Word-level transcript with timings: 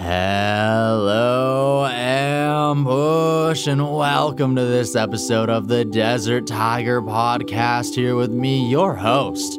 Hello, 0.00 1.84
Ambush, 1.84 3.66
and 3.66 3.82
welcome 3.82 4.54
to 4.54 4.64
this 4.64 4.94
episode 4.94 5.50
of 5.50 5.66
the 5.66 5.84
Desert 5.84 6.46
Tiger 6.46 7.02
Podcast. 7.02 7.96
Here 7.96 8.14
with 8.14 8.30
me, 8.30 8.70
your 8.70 8.94
host, 8.94 9.58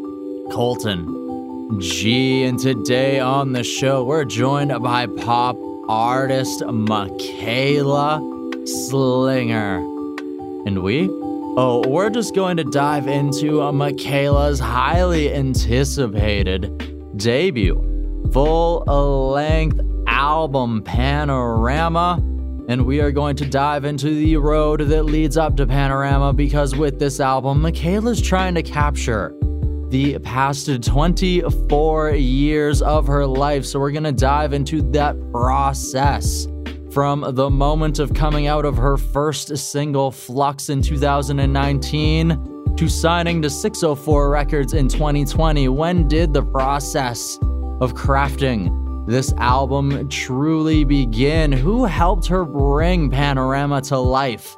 Colton 0.49 1.77
G. 1.81 2.45
And 2.45 2.57
today 2.57 3.19
on 3.19 3.51
the 3.51 3.65
show, 3.65 4.05
we're 4.05 4.23
joined 4.23 4.71
by 4.81 5.07
pop 5.07 5.57
artist 5.89 6.63
Michaela 6.65 8.21
Slinger. 8.65 9.79
And 10.65 10.81
we? 10.81 11.09
Oh, 11.11 11.83
we're 11.85 12.09
just 12.09 12.33
going 12.33 12.55
to 12.55 12.63
dive 12.63 13.09
into 13.09 13.61
uh, 13.61 13.73
Michaela's 13.73 14.61
highly 14.61 15.33
anticipated 15.33 17.17
debut, 17.17 18.31
full 18.31 18.85
length 19.31 19.81
album 20.19 20.83
Panorama. 20.83 22.21
And 22.67 22.85
we 22.85 22.99
are 22.99 23.09
going 23.09 23.37
to 23.37 23.45
dive 23.45 23.85
into 23.85 24.13
the 24.13 24.35
road 24.35 24.81
that 24.81 25.03
leads 25.03 25.37
up 25.37 25.55
to 25.55 25.65
Panorama 25.65 26.33
because 26.33 26.75
with 26.75 26.99
this 26.99 27.21
album, 27.21 27.61
Michaela's 27.61 28.21
trying 28.21 28.53
to 28.55 28.61
capture 28.61 29.33
the 29.87 30.19
past 30.19 30.69
24 30.83 32.11
years 32.11 32.81
of 32.81 33.07
her 33.07 33.25
life. 33.25 33.65
So 33.65 33.79
we're 33.79 33.91
going 33.91 34.03
to 34.03 34.11
dive 34.11 34.51
into 34.51 34.81
that 34.91 35.15
process 35.31 36.47
from 36.91 37.25
the 37.35 37.49
moment 37.49 37.99
of 37.99 38.13
coming 38.13 38.47
out 38.47 38.65
of 38.65 38.75
her 38.75 38.97
first 38.97 39.57
single, 39.57 40.11
Flux, 40.11 40.67
in 40.67 40.81
2019 40.81 42.75
to 42.75 42.89
signing 42.89 43.41
to 43.41 43.49
604 43.49 44.29
Records 44.29 44.73
in 44.73 44.89
2020. 44.89 45.69
When 45.69 46.09
did 46.09 46.33
the 46.33 46.43
process 46.43 47.37
of 47.79 47.93
crafting 47.93 48.88
this 49.09 49.33
album 49.37 50.07
truly 50.07 50.83
begin? 50.83 51.51
Who 51.51 51.85
helped 51.85 52.27
her 52.27 52.45
bring 52.45 53.09
Panorama 53.09 53.81
to 53.81 53.97
life? 53.97 54.55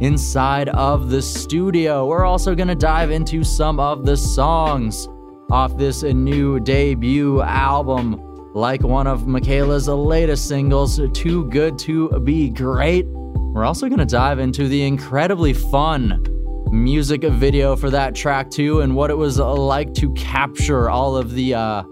Inside 0.00 0.70
of 0.70 1.10
the 1.10 1.20
studio, 1.20 2.06
we're 2.06 2.24
also 2.24 2.54
going 2.54 2.68
to 2.68 2.74
dive 2.74 3.10
into 3.10 3.44
some 3.44 3.78
of 3.78 4.06
the 4.06 4.16
songs 4.16 5.08
off 5.50 5.76
this 5.76 6.02
new 6.02 6.58
debut 6.58 7.42
album, 7.42 8.18
like 8.54 8.82
one 8.82 9.06
of 9.06 9.26
Michaela's 9.26 9.88
latest 9.88 10.48
singles, 10.48 10.98
Too 11.12 11.46
Good 11.50 11.78
to 11.80 12.08
Be 12.20 12.48
Great. 12.48 13.04
We're 13.06 13.66
also 13.66 13.88
going 13.88 13.98
to 13.98 14.06
dive 14.06 14.38
into 14.38 14.68
the 14.68 14.84
incredibly 14.84 15.52
fun 15.52 16.24
music 16.72 17.24
video 17.24 17.76
for 17.76 17.90
that 17.90 18.14
track, 18.14 18.48
too, 18.48 18.80
and 18.80 18.96
what 18.96 19.10
it 19.10 19.18
was 19.18 19.38
like 19.38 19.92
to 19.94 20.10
capture 20.14 20.88
all 20.88 21.14
of 21.14 21.32
the 21.32 21.52
uh, 21.52 21.82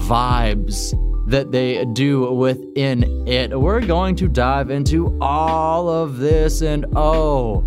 vibes 0.00 0.92
that 1.26 1.52
they 1.52 1.84
do 1.86 2.30
within 2.32 3.26
it. 3.26 3.58
We're 3.58 3.80
going 3.84 4.14
to 4.16 4.28
dive 4.28 4.68
into 4.70 5.18
all 5.20 5.88
of 5.88 6.18
this 6.18 6.60
and 6.62 6.86
oh, 6.94 7.64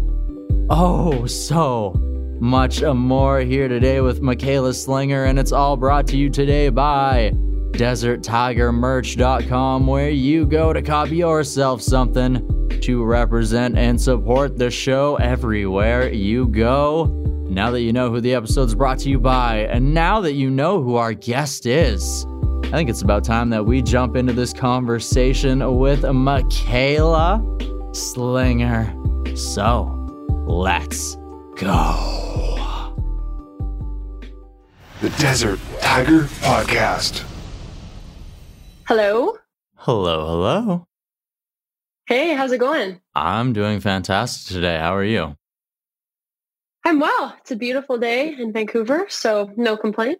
oh, 0.70 1.26
so 1.26 2.00
much 2.40 2.82
more 2.82 3.42
here 3.42 3.68
today 3.68 4.00
with 4.00 4.22
Michaela 4.22 4.74
Slinger, 4.74 5.26
and 5.26 5.38
it's 5.38 5.52
all 5.52 5.76
brought 5.76 6.08
to 6.08 6.16
you 6.16 6.30
today 6.30 6.70
by 6.70 7.34
DesertTigerMerch.com, 7.72 9.88
where 9.88 10.10
you 10.10 10.46
go 10.46 10.72
to 10.72 10.82
copy 10.82 11.18
yourself 11.18 11.82
something 11.82 12.70
to 12.82 13.04
represent 13.04 13.78
and 13.78 14.00
support 14.00 14.58
the 14.58 14.72
show 14.72 15.18
everywhere 15.18 16.10
you 16.10 16.48
go. 16.48 17.08
Now 17.50 17.72
that 17.72 17.82
you 17.82 17.92
know 17.92 18.10
who 18.10 18.22
the 18.22 18.36
episode's 18.36 18.74
brought 18.74 19.00
to 19.00 19.10
you 19.10 19.20
by, 19.20 19.68
and 19.70 19.94
now 19.94 20.22
that 20.22 20.32
you 20.34 20.50
know 20.50 20.82
who 20.82 20.96
our 20.96 21.12
guest 21.14 21.66
is, 21.66 22.26
I 22.66 22.72
think 22.74 22.90
it's 22.90 23.02
about 23.02 23.24
time 23.24 23.50
that 23.50 23.66
we 23.66 23.82
jump 23.82 24.16
into 24.16 24.32
this 24.32 24.54
conversation 24.54 25.78
with 25.78 26.04
Michaela 26.04 27.44
Slinger. 27.94 28.96
So, 29.36 29.86
let's 30.48 31.16
go. 31.56 32.96
The 35.02 35.10
Desert 35.18 35.60
Tiger 35.82 36.26
Podcast. 36.42 37.24
Hello. 38.88 39.38
Hello, 39.76 40.26
hello. 40.28 40.88
Hey, 42.06 42.36
how's 42.36 42.52
it 42.52 42.60
going? 42.60 43.02
I'm 43.16 43.54
doing 43.54 43.80
fantastic 43.80 44.54
today. 44.54 44.78
How 44.78 44.96
are 44.96 45.04
you? 45.04 45.36
I'm 46.86 47.00
well. 47.00 47.36
It's 47.40 47.52
a 47.52 47.56
beautiful 47.56 47.98
day 47.98 48.36
in 48.38 48.52
Vancouver, 48.52 49.06
so 49.10 49.52
no 49.58 49.78
complaint. 49.78 50.20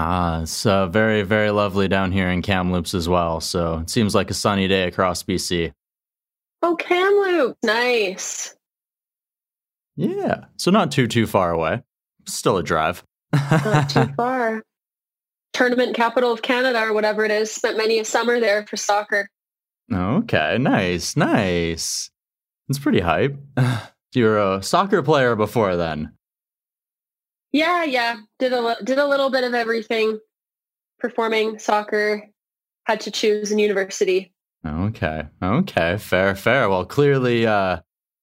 Ah, 0.00 0.42
it's 0.42 0.64
uh, 0.64 0.86
very, 0.86 1.22
very 1.22 1.50
lovely 1.50 1.88
down 1.88 2.12
here 2.12 2.28
in 2.28 2.40
Kamloops 2.40 2.94
as 2.94 3.08
well. 3.08 3.40
So 3.40 3.78
it 3.78 3.90
seems 3.90 4.14
like 4.14 4.30
a 4.30 4.34
sunny 4.34 4.68
day 4.68 4.84
across 4.84 5.24
BC. 5.24 5.72
Oh, 6.62 6.76
Kamloops. 6.76 7.58
Nice. 7.64 8.54
Yeah. 9.96 10.44
So 10.56 10.70
not 10.70 10.92
too, 10.92 11.08
too 11.08 11.26
far 11.26 11.50
away. 11.50 11.82
Still 12.28 12.58
a 12.58 12.62
drive. 12.62 13.02
Not 13.32 13.90
too 13.90 14.06
far. 14.16 14.62
Tournament 15.52 15.96
capital 15.96 16.32
of 16.32 16.42
Canada 16.42 16.80
or 16.80 16.92
whatever 16.92 17.24
it 17.24 17.32
is. 17.32 17.50
Spent 17.50 17.76
many 17.76 17.98
a 17.98 18.04
summer 18.04 18.38
there 18.38 18.64
for 18.68 18.76
soccer. 18.76 19.28
Okay. 19.92 20.58
Nice. 20.60 21.16
Nice. 21.16 22.08
It's 22.68 22.78
pretty 22.78 23.00
hype. 23.00 23.36
You're 24.14 24.38
a 24.38 24.62
soccer 24.62 25.02
player 25.02 25.34
before 25.34 25.74
then. 25.76 26.12
Yeah, 27.52 27.84
yeah. 27.84 28.16
Did 28.38 28.52
a 28.52 28.76
did 28.84 28.98
a 28.98 29.06
little 29.06 29.30
bit 29.30 29.44
of 29.44 29.54
everything. 29.54 30.18
Performing, 30.98 31.58
soccer, 31.58 32.28
had 32.84 33.00
to 33.02 33.10
choose 33.10 33.52
in 33.52 33.58
university. 33.58 34.32
Okay. 34.66 35.24
Okay. 35.42 35.96
Fair, 35.98 36.34
fair. 36.34 36.68
Well, 36.68 36.84
clearly 36.84 37.46
uh 37.46 37.80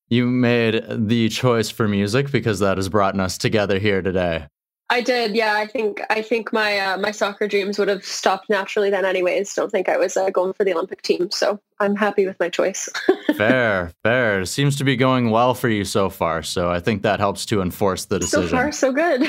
you 0.10 0.28
made 0.28 0.84
the 0.90 1.30
choice 1.30 1.70
for 1.70 1.88
music 1.88 2.32
because 2.32 2.60
that 2.60 2.78
has 2.78 2.90
brought 2.90 3.20
us 3.20 3.38
together 3.38 3.80
here 3.80 4.02
today. 4.02 4.48
I 4.90 5.02
did, 5.02 5.36
yeah. 5.36 5.56
I 5.56 5.66
think 5.66 6.02
I 6.12 6.22
think 6.22 6.54
my 6.54 6.78
uh, 6.78 6.98
my 6.98 7.10
soccer 7.10 7.48
dreams 7.48 7.80
would 7.80 7.88
have 7.88 8.06
stopped 8.06 8.50
naturally 8.50 8.92
then, 8.92 9.04
anyways. 9.04 9.54
Don't 9.56 9.72
think 9.72 9.90
I 9.90 9.98
was 9.98 10.16
uh, 10.16 10.30
going 10.30 10.54
for 10.54 10.64
the 10.64 10.74
Olympic 10.74 11.02
team, 11.02 11.32
so 11.32 11.60
I'm 11.80 11.96
happy 11.96 12.28
with 12.28 12.40
my 12.40 12.50
choice. 12.50 12.88
fair, 13.36 13.92
fair. 14.04 14.42
It 14.42 14.48
seems 14.48 14.76
to 14.76 14.84
be 14.84 14.96
going 14.96 15.32
well 15.32 15.56
for 15.56 15.70
you 15.70 15.86
so 15.86 16.10
far, 16.10 16.44
so 16.44 16.70
I 16.70 16.80
think 16.80 17.02
that 17.02 17.20
helps 17.20 17.48
to 17.48 17.62
enforce 17.62 18.06
the 18.06 18.20
decision. 18.20 18.50
So 18.50 18.56
far, 18.56 18.72
so 18.72 18.92
good. 18.92 19.28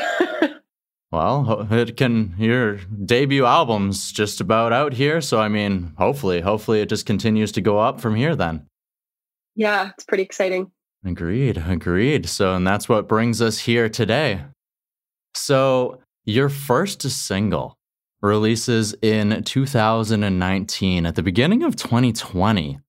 well, 1.11 1.67
it 1.71 1.97
can. 1.97 2.35
Your 2.37 2.77
debut 2.77 3.47
album's 3.47 4.13
just 4.13 4.43
about 4.43 4.75
out 4.75 4.93
here, 4.93 5.23
so 5.23 5.41
I 5.41 5.49
mean, 5.49 5.95
hopefully, 5.97 6.43
hopefully, 6.43 6.83
it 6.83 6.91
just 6.91 7.07
continues 7.07 7.51
to 7.53 7.63
go 7.63 7.79
up 7.79 7.99
from 7.99 8.15
here. 8.15 8.37
Then. 8.37 8.67
Yeah, 9.55 9.89
it's 9.95 10.05
pretty 10.05 10.23
exciting. 10.23 10.71
Agreed, 11.03 11.57
agreed. 11.57 12.29
So, 12.29 12.55
and 12.55 12.67
that's 12.67 12.91
what 12.91 13.09
brings 13.09 13.41
us 13.41 13.61
here 13.61 13.89
today. 13.89 14.43
So, 15.37 16.01
your 16.25 16.49
first 16.49 17.03
single 17.03 17.79
releases 18.21 18.95
in 19.03 19.45
2019. 19.45 21.07
At 21.07 21.15
the 21.15 21.23
beginning 21.23 21.63
of 21.63 21.77
2020, 21.77 22.81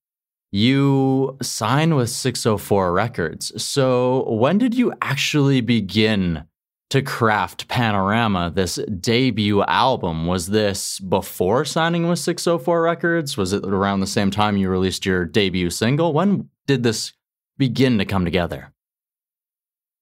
you 0.50 1.36
sign 1.42 1.94
with 1.94 2.10
604 2.10 2.92
Records. 2.92 3.62
So, 3.62 4.28
when 4.30 4.58
did 4.58 4.74
you 4.74 4.92
actually 5.02 5.60
begin 5.60 6.44
to 6.90 7.02
craft 7.02 7.68
Panorama, 7.68 8.50
this 8.54 8.76
debut 8.98 9.62
album? 9.64 10.26
Was 10.26 10.46
this 10.48 10.98
before 11.00 11.64
signing 11.66 12.08
with 12.08 12.18
604 12.18 12.82
Records? 12.82 13.36
Was 13.36 13.52
it 13.52 13.64
around 13.64 14.00
the 14.00 14.06
same 14.06 14.30
time 14.30 14.56
you 14.56 14.70
released 14.70 15.04
your 15.04 15.26
debut 15.26 15.70
single? 15.70 16.12
When 16.12 16.48
did 16.66 16.82
this 16.82 17.12
begin 17.58 17.98
to 17.98 18.04
come 18.06 18.24
together? 18.24 18.72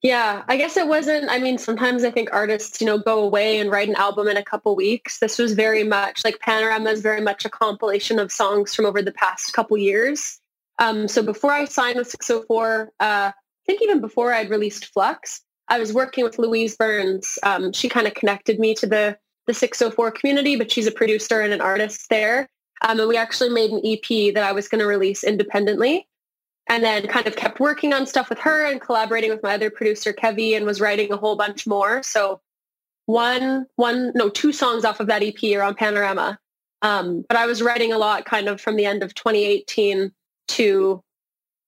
Yeah, 0.03 0.45
I 0.47 0.57
guess 0.57 0.77
it 0.77 0.87
wasn't. 0.87 1.31
I 1.31 1.39
mean, 1.39 1.59
sometimes 1.59 2.05
I 2.05 2.11
think 2.11 2.29
artists, 2.33 2.81
you 2.81 2.87
know, 2.87 2.99
go 2.99 3.23
away 3.23 3.59
and 3.59 3.71
write 3.71 3.89
an 3.89 3.97
album 3.97 4.29
in 4.29 4.37
a 4.37 4.45
couple 4.45 4.77
weeks. 4.77 5.19
This 5.19 5.39
was 5.39 5.55
very 5.55 5.85
much 5.85 6.25
like 6.25 6.39
Panorama 6.41 6.91
is 6.91 7.01
very 7.01 7.21
much 7.21 7.45
a 7.45 7.51
compilation 7.51 8.19
of 8.19 8.31
songs 8.31 8.75
from 8.75 8.85
over 8.85 9.03
the 9.03 9.13
past 9.13 9.53
couple 9.53 9.77
years. 9.79 10.39
Um, 10.79 11.09
so 11.09 11.23
before 11.23 11.51
I 11.51 11.65
signed 11.65 11.97
with 11.97 12.09
604, 12.09 12.93
uh, 13.01 13.05
I 13.05 13.33
think 13.67 13.83
even 13.83 14.01
before 14.01 14.33
I'd 14.33 14.51
released 14.51 14.87
Flux, 14.87 15.41
I 15.69 15.79
was 15.79 15.93
working 15.93 16.23
with 16.23 16.39
Louise 16.39 16.77
Burns. 16.77 17.39
Um, 17.43 17.73
she 17.73 17.89
kind 17.89 18.07
of 18.07 18.15
connected 18.15 18.59
me 18.61 18.75
to 18.75 18.87
the 18.87 19.19
the 19.47 19.55
604 19.55 20.11
community, 20.11 20.57
but 20.57 20.73
she's 20.73 20.89
a 20.89 20.93
producer 20.93 21.41
and 21.41 21.53
an 21.53 21.61
artist 21.61 22.11
there. 22.11 22.49
Um, 22.83 22.99
and 22.99 23.09
we 23.09 23.17
actually 23.17 23.49
made 23.51 23.71
an 23.71 23.81
EP 23.85 24.35
that 24.35 24.43
I 24.43 24.53
was 24.53 24.69
going 24.69 24.81
to 24.81 24.87
release 24.87 25.23
independently 25.23 26.07
and 26.69 26.83
then 26.83 27.07
kind 27.07 27.27
of 27.27 27.37
kept 27.37 27.61
working 27.61 27.93
on 27.93 28.07
stuff 28.07 28.29
with 28.29 28.39
her 28.41 28.65
and 28.65 28.81
collaborating 28.81 29.31
with 29.31 29.43
my 29.43 29.55
other 29.55 29.71
producer 29.71 30.13
Kevy 30.13 30.57
and 30.57 30.67
was 30.67 30.81
writing 30.81 31.13
a 31.13 31.17
whole 31.17 31.37
bunch 31.37 31.67
more. 31.67 32.03
So 32.03 32.41
one, 33.07 33.67
one, 33.77 34.13
no, 34.15 34.29
two 34.29 34.53
songs 34.53 34.85
off 34.85 35.01
of 35.01 35.07
that 35.07 35.23
EP 35.23 35.57
are 35.57 35.63
on 35.63 35.75
Panorama. 35.75 36.39
Um, 36.83 37.25
but 37.29 37.39
I 37.39 37.47
was 37.47 37.63
writing 37.63 37.93
a 37.93 37.99
lot 37.99 38.25
kind 38.25 38.49
of 38.49 38.61
from 38.61 38.77
the 38.77 38.85
end 38.85 39.03
of 39.03 39.15
2018 39.15 40.13
to 40.49 41.03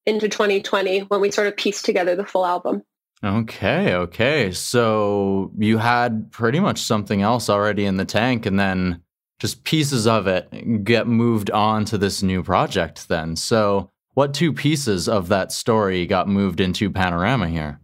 into 0.05 0.29
2020 0.29 1.01
when 1.01 1.21
we 1.21 1.31
sort 1.31 1.47
of 1.47 1.57
pieced 1.57 1.85
together 1.85 2.17
the 2.17 2.25
full 2.25 2.47
album. 2.47 2.83
Okay, 3.23 3.95
okay. 3.95 4.53
So 4.53 5.53
you 5.59 5.79
had 5.79 6.31
pretty 6.31 6.61
much 6.61 6.81
something 6.81 7.21
else 7.21 7.51
already 7.51 7.85
in 7.85 7.97
the 7.97 8.05
tank 8.05 8.47
and 8.47 8.59
then 8.59 9.03
just 9.39 9.65
pieces 9.65 10.07
of 10.07 10.27
it 10.27 10.85
get 10.85 11.07
moved 11.07 11.51
on 11.51 11.85
to 11.87 11.99
this 11.99 12.23
new 12.23 12.43
project 12.43 13.09
then. 13.09 13.37
So, 13.37 13.91
what 14.19 14.35
two 14.35 14.53
pieces 14.53 15.09
of 15.09 15.29
that 15.29 15.53
story 15.53 16.05
got 16.05 16.27
moved 16.27 16.59
into 16.59 16.91
Panorama 16.91 17.47
here? 17.47 17.81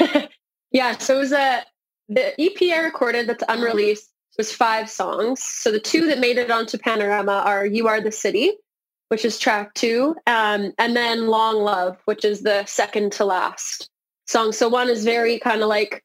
yeah, 0.72 0.98
so 0.98 1.14
it 1.14 1.18
was 1.20 1.30
a 1.30 1.62
the 2.08 2.34
EP 2.36 2.76
I 2.76 2.80
recorded 2.80 3.28
that's 3.28 3.44
unreleased 3.48 4.10
was 4.36 4.52
five 4.52 4.90
songs. 4.90 5.40
So 5.40 5.70
the 5.70 5.78
two 5.78 6.08
that 6.08 6.18
made 6.18 6.36
it 6.36 6.50
onto 6.50 6.78
Panorama 6.78 7.44
are 7.46 7.64
"You 7.64 7.86
Are 7.86 8.00
the 8.00 8.10
City," 8.10 8.50
which 9.06 9.24
is 9.24 9.38
track 9.38 9.72
two, 9.74 10.16
um, 10.26 10.72
and 10.78 10.96
then 10.96 11.28
"Long 11.28 11.62
Love," 11.62 11.96
which 12.06 12.24
is 12.24 12.42
the 12.42 12.64
second 12.64 13.12
to 13.12 13.24
last 13.24 13.88
song. 14.26 14.50
So 14.50 14.68
one 14.68 14.88
is 14.88 15.04
very 15.04 15.38
kind 15.38 15.62
of 15.62 15.68
like 15.68 16.02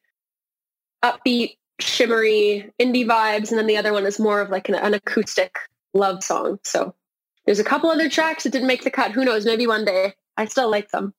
upbeat, 1.03 1.57
shimmery 1.81 2.71
indie 2.79 3.07
vibes, 3.07 3.49
and 3.49 3.57
then 3.57 3.65
the 3.65 3.77
other 3.77 3.91
one 3.91 4.05
is 4.05 4.19
more 4.19 4.39
of 4.39 4.51
like 4.51 4.69
an, 4.69 4.75
an 4.75 4.93
acoustic 4.93 5.57
love 5.95 6.23
song. 6.23 6.59
So 6.63 6.93
there's 7.47 7.59
a 7.59 7.63
couple 7.63 7.89
other 7.89 8.09
tracks 8.09 8.43
that 8.43 8.51
didn't 8.51 8.67
make 8.67 8.83
the 8.83 8.91
cut. 8.91 9.11
Who 9.13 9.25
knows? 9.25 9.45
Maybe 9.45 9.65
one 9.65 9.85
day. 9.85 10.13
I 10.35 10.45
still 10.45 10.69
like 10.69 10.91
them. 10.91 11.15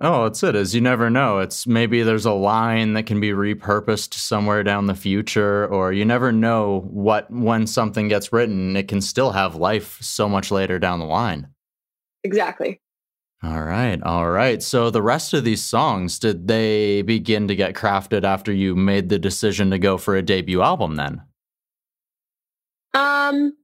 Oh, 0.00 0.24
that's 0.24 0.42
it. 0.42 0.54
Is 0.54 0.74
you 0.74 0.80
never 0.80 1.10
know. 1.10 1.40
It's 1.40 1.66
maybe 1.66 2.02
there's 2.02 2.24
a 2.24 2.32
line 2.32 2.94
that 2.94 3.06
can 3.06 3.20
be 3.20 3.30
repurposed 3.30 4.14
somewhere 4.14 4.62
down 4.62 4.86
the 4.86 4.94
future, 4.94 5.66
or 5.66 5.92
you 5.92 6.04
never 6.04 6.32
know 6.32 6.80
what 6.88 7.30
when 7.30 7.66
something 7.66 8.08
gets 8.08 8.32
written, 8.32 8.76
it 8.76 8.88
can 8.88 9.00
still 9.00 9.32
have 9.32 9.56
life 9.56 9.98
so 10.00 10.28
much 10.28 10.50
later 10.50 10.78
down 10.78 11.00
the 11.00 11.04
line. 11.04 11.48
Exactly. 12.24 12.80
All 13.42 13.62
right, 13.62 14.02
all 14.02 14.30
right. 14.30 14.62
So 14.62 14.90
the 14.90 15.02
rest 15.02 15.34
of 15.34 15.44
these 15.44 15.62
songs, 15.62 16.18
did 16.18 16.48
they 16.48 17.02
begin 17.02 17.46
to 17.48 17.54
get 17.54 17.74
crafted 17.74 18.24
after 18.24 18.52
you 18.52 18.74
made 18.74 19.10
the 19.10 19.18
decision 19.18 19.70
to 19.70 19.78
go 19.78 19.98
for 19.98 20.16
a 20.16 20.22
debut 20.22 20.62
album 20.62 20.96
then? 20.96 21.22
Um 22.94 23.57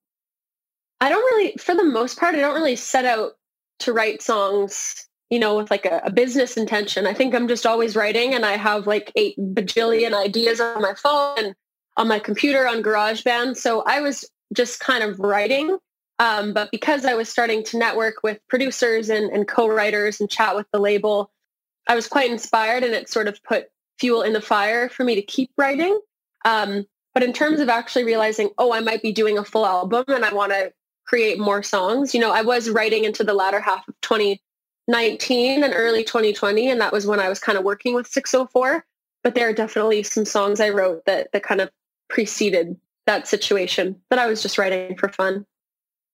I 1.01 1.09
don't 1.09 1.23
really 1.23 1.57
for 1.59 1.75
the 1.75 1.85
most 1.85 2.19
part 2.19 2.35
I 2.35 2.41
don't 2.41 2.55
really 2.55 2.77
set 2.77 3.05
out 3.05 3.33
to 3.81 3.93
write 3.93 4.23
songs 4.23 5.07
you 5.31 5.39
know, 5.39 5.57
with 5.57 5.71
like 5.71 5.85
a, 5.85 6.01
a, 6.05 6.13
business 6.13 6.57
intention. 6.57 7.07
I 7.07 7.15
think 7.15 7.35
I'm 7.35 7.49
just 7.49 7.67
always 7.67 7.97
writing 7.97 8.35
and 8.35 8.45
I 8.45 8.57
have 8.57 8.87
like 8.87 9.11
eight 9.17 9.37
bajillion 9.39 10.15
ideas 10.15 10.61
on 10.61 10.83
my 10.83 10.95
phone 10.95 11.39
and 11.39 11.55
on 11.97 12.09
my 12.09 12.19
computer 12.19 12.69
on 12.69 12.83
GarageBand. 12.83 13.57
So 13.57 13.83
I 13.83 14.01
was 14.01 14.25
just 14.55 14.81
kind 14.81 15.03
of 15.03 15.19
writing. 15.19 15.79
Um, 16.19 16.53
but 16.53 16.71
because 16.71 17.05
I 17.05 17.15
was 17.15 17.29
starting 17.29 17.65
to 17.65 17.79
network 17.79 18.23
with 18.23 18.39
producers 18.49 19.09
and, 19.09 19.31
and 19.33 19.49
co-writers 19.49 20.21
and 20.21 20.31
chat 20.31 20.55
with 20.55 20.67
the 20.73 20.79
label, 20.79 21.33
I 21.89 21.95
was 21.95 22.07
quite 22.07 22.31
inspired 22.31 22.85
and 22.85 22.95
it 22.95 23.09
sort 23.09 23.27
of 23.27 23.43
put 23.43 23.67
fuel 23.99 24.23
in 24.23 24.33
the 24.33 24.41
fire 24.41 24.89
for 24.89 25.05
me 25.05 25.17
to 25.17 25.23
keep 25.23 25.51
writing. 25.57 25.99
Um, 26.45 26.85
but 27.13 27.23
in 27.23 27.33
terms 27.33 27.61
of 27.61 27.69
actually 27.69 28.05
realizing, 28.05 28.51
oh, 28.59 28.73
I 28.73 28.81
might 28.81 29.03
be 29.03 29.13
doing 29.13 29.39
a 29.39 29.45
full 29.45 29.67
album 29.67 30.05
and 30.09 30.25
I 30.25 30.33
want 30.33 30.53
to 30.53 30.73
create 31.07 31.39
more 31.39 31.63
songs, 31.63 32.15
you 32.15 32.21
know, 32.21 32.33
I 32.33 32.43
was 32.43 32.71
writing 32.71 33.05
into 33.05 33.25
the 33.25 33.35
latter 33.35 33.61
half 33.61 33.87
of 33.89 33.95
2019 34.03 35.63
and 35.63 35.75
early 35.75 36.05
2020 36.05 36.71
and 36.71 36.81
that 36.81 36.93
was 36.93 37.07
when 37.07 37.21
I 37.21 37.29
was 37.29 37.39
kind 37.39 37.59
of 37.59 37.65
working 37.65 37.95
with 37.95 38.07
604 38.07 38.85
but 39.25 39.35
there 39.35 39.49
are 39.49 39.53
definitely 39.53 40.05
some 40.05 40.27
songs 40.27 40.61
I 40.61 40.69
wrote 40.69 41.07
that 41.07 41.33
that 41.33 41.43
kind 41.43 41.61
of 41.61 41.71
preceded 42.09 42.77
that 43.07 43.27
situation 43.27 44.01
that 44.11 44.19
I 44.21 44.27
was 44.27 44.43
just 44.43 44.59
writing 44.59 44.97
for 44.97 45.09
fun. 45.09 45.47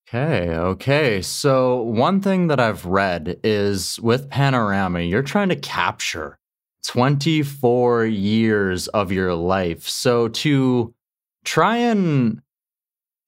Okay, 0.09 0.49
okay. 0.49 1.21
So 1.21 1.83
one 1.83 2.21
thing 2.21 2.47
that 2.47 2.59
I've 2.59 2.87
read 2.87 3.39
is 3.45 4.01
with 4.01 4.31
Panorama, 4.31 5.01
you're 5.01 5.23
trying 5.23 5.51
to 5.51 5.57
capture 5.57 6.39
24 6.85 8.07
years 8.07 8.89
of 8.89 9.13
your 9.13 9.35
life. 9.35 9.89
So 9.89 10.29
to 10.29 10.95
try 11.45 11.77
and 11.77 12.41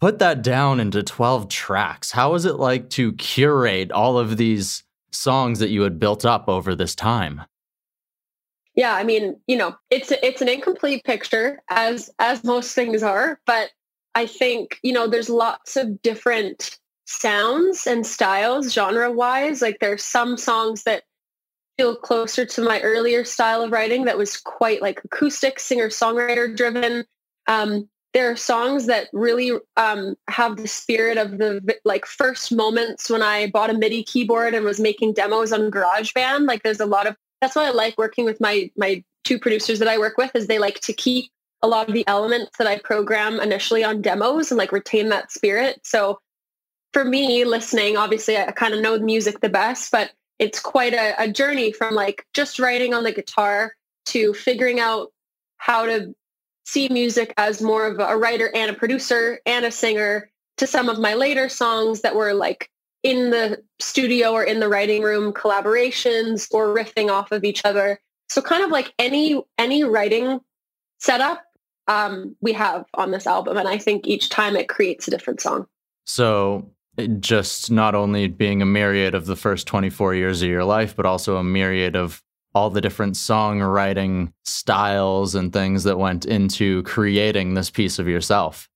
put 0.03 0.19
that 0.19 0.43
down 0.43 0.81
into 0.81 1.01
12 1.01 1.49
tracks, 1.49 2.11
How 2.11 2.33
was 2.33 2.45
it 2.45 2.57
like 2.57 2.91
to 2.91 3.13
curate 3.13 3.93
all 3.93 4.19
of 4.19 4.37
these 4.37 4.83
songs 5.13 5.61
that 5.61 5.71
you 5.71 5.83
had 5.83 6.01
built 6.01 6.25
up 6.25 6.49
over 6.49 6.75
this 6.75 6.97
time? 6.97 7.43
Yeah, 8.75 8.97
I 8.97 9.05
mean, 9.05 9.37
you 9.47 9.57
know, 9.57 9.77
it's 9.91 10.11
it's 10.11 10.43
an 10.43 10.49
incomplete 10.49 11.05
picture 11.05 11.63
as 11.71 12.11
as 12.19 12.43
most 12.43 12.75
things 12.75 13.05
are, 13.05 13.39
but 13.47 13.71
I 14.17 14.27
think, 14.27 14.81
you 14.83 14.93
know, 14.93 15.07
there's 15.07 15.31
lots 15.31 15.77
of 15.77 16.03
different 16.03 16.81
sounds 17.05 17.87
and 17.87 18.05
styles 18.05 18.73
genre-wise. 18.73 19.63
Like 19.63 19.79
there's 19.81 20.05
some 20.05 20.37
songs 20.37 20.83
that 20.83 21.05
feel 21.79 21.95
closer 21.95 22.45
to 22.45 22.61
my 22.63 22.81
earlier 22.81 23.25
style 23.25 23.63
of 23.63 23.71
writing 23.71 24.07
that 24.07 24.19
was 24.19 24.37
quite 24.37 24.83
like 24.83 25.01
acoustic 25.05 25.61
singer-songwriter 25.61 26.57
driven. 26.57 27.05
Um, 27.47 27.89
there 28.13 28.31
are 28.31 28.37
songs 28.37 28.87
that 28.87 29.09
really 29.13 29.53
um, 29.77 30.17
have 30.29 30.57
the 30.57 30.69
spirit 30.69 31.17
of 31.17 31.39
the 31.39 31.79
like 31.85 32.05
first 32.05 32.53
moments 32.53 33.09
when 33.09 33.23
I 33.23 33.49
bought 33.49 33.71
a 33.71 33.75
MIDI 33.75 34.03
keyboard 34.03 34.55
and 34.55 34.65
was 34.65 34.79
making 34.79 35.15
demos 35.15 35.53
on 35.53 35.71
GarageBand. 35.71 36.47
Like 36.47 36.63
there's 36.63 36.81
a 36.81 36.87
lot 36.87 37.07
of 37.07 37.17
that's 37.41 37.57
why 37.57 37.67
I 37.67 37.71
like 37.71 37.97
working 37.97 38.25
with 38.25 38.41
my 38.41 38.71
my 38.77 39.03
two 39.25 39.39
producers 39.39 39.79
that 39.79 39.89
I 39.89 39.99
work 39.99 40.19
with 40.19 40.31
is 40.35 40.47
they 40.47 40.59
like 40.59 40.81
to 40.81 40.93
keep 40.93 41.31
a 41.63 41.69
lot 41.69 41.89
of 41.89 41.95
the 41.95 42.07
elements 42.07 42.59
that 42.59 42.67
I 42.67 42.79
program 42.79 43.41
initially 43.41 43.85
on 43.85 44.03
demos 44.03 44.51
and 44.51 44.59
like 44.59 44.73
retain 44.73 45.09
that 45.09 45.31
spirit. 45.31 45.81
So 45.85 46.19
for 46.93 47.05
me, 47.05 47.45
listening, 47.45 47.97
obviously 47.97 48.37
I 48.37 48.51
kind 48.53 48.75
of 48.75 48.81
know 48.81 48.99
the 48.99 49.05
music 49.05 49.41
the 49.41 49.49
best, 49.49 49.91
but 49.91 50.11
it's 50.39 50.59
quite 50.59 50.93
a, 50.93 51.15
a 51.23 51.29
journey 51.31 51.73
from 51.73 51.95
like 51.95 52.27
just 52.35 52.59
writing 52.59 52.95
on 52.95 53.05
the 53.05 53.13
guitar 53.13 53.75
to 54.07 54.35
figuring 54.35 54.81
out 54.81 55.13
how 55.57 55.87
to 55.87 56.15
see 56.65 56.89
music 56.89 57.35
as 57.37 57.61
more 57.61 57.87
of 57.87 57.99
a 57.99 58.17
writer 58.17 58.51
and 58.55 58.71
a 58.71 58.75
producer 58.75 59.41
and 59.47 59.65
a 59.65 59.71
singer 59.71 60.31
to 60.59 60.67
some 60.67 60.89
of 60.89 60.99
my 60.99 61.15
later 61.15 61.49
songs 61.49 62.03
that 62.03 62.15
were 62.15 62.35
like 62.35 62.71
in 63.03 63.31
the 63.31 63.63
studio 63.81 64.33
or 64.33 64.45
in 64.45 64.61
the 64.61 64.69
writing 64.69 65.03
room 65.03 65.33
collaborations 65.33 66.49
or 66.53 66.75
riffing 66.75 67.11
off 67.11 67.33
of 67.33 67.45
each 67.45 67.63
other. 67.65 68.01
So 68.29 68.41
kind 68.41 68.63
of 68.63 68.71
like 68.71 68.93
any 68.99 69.43
any 69.59 69.85
writing 69.85 70.41
setup 70.99 71.43
um, 71.89 72.37
we 72.41 72.53
have 72.53 72.87
on 72.95 73.11
this 73.11 73.27
album, 73.27 73.57
and 73.57 73.69
I 73.69 73.77
think 73.77 74.07
each 74.07 74.29
time 74.29 74.57
it 74.57 74.69
creates 74.69 75.09
a 75.09 75.11
different 75.11 75.41
song. 75.41 75.67
So 76.05 76.71
just 77.21 77.71
not 77.71 77.95
only 77.95 78.29
being 78.29 78.63
a 78.63 78.67
myriad 78.67 79.15
of 79.15 79.27
the 79.27 79.37
first 79.37 79.67
24 79.67 80.15
years 80.15 80.43
of 80.43 80.49
your 80.49 80.65
life, 80.65 80.95
but 80.95 81.07
also 81.07 81.37
a 81.37 81.45
myriad 81.45 81.97
of 81.97 82.23
all 82.55 82.71
the 82.71 82.81
different 82.81 83.15
songwriting 83.15 84.33
styles 84.45 85.35
and 85.35 85.53
things 85.53 85.85
that 85.85 85.99
went 85.99 86.25
into 86.27 86.83
creating 86.83 87.55
this 87.55 87.71
piece 87.71 87.99
of 87.99 88.09
yourself. 88.09 88.69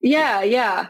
Yeah, 0.00 0.42
yeah. 0.42 0.88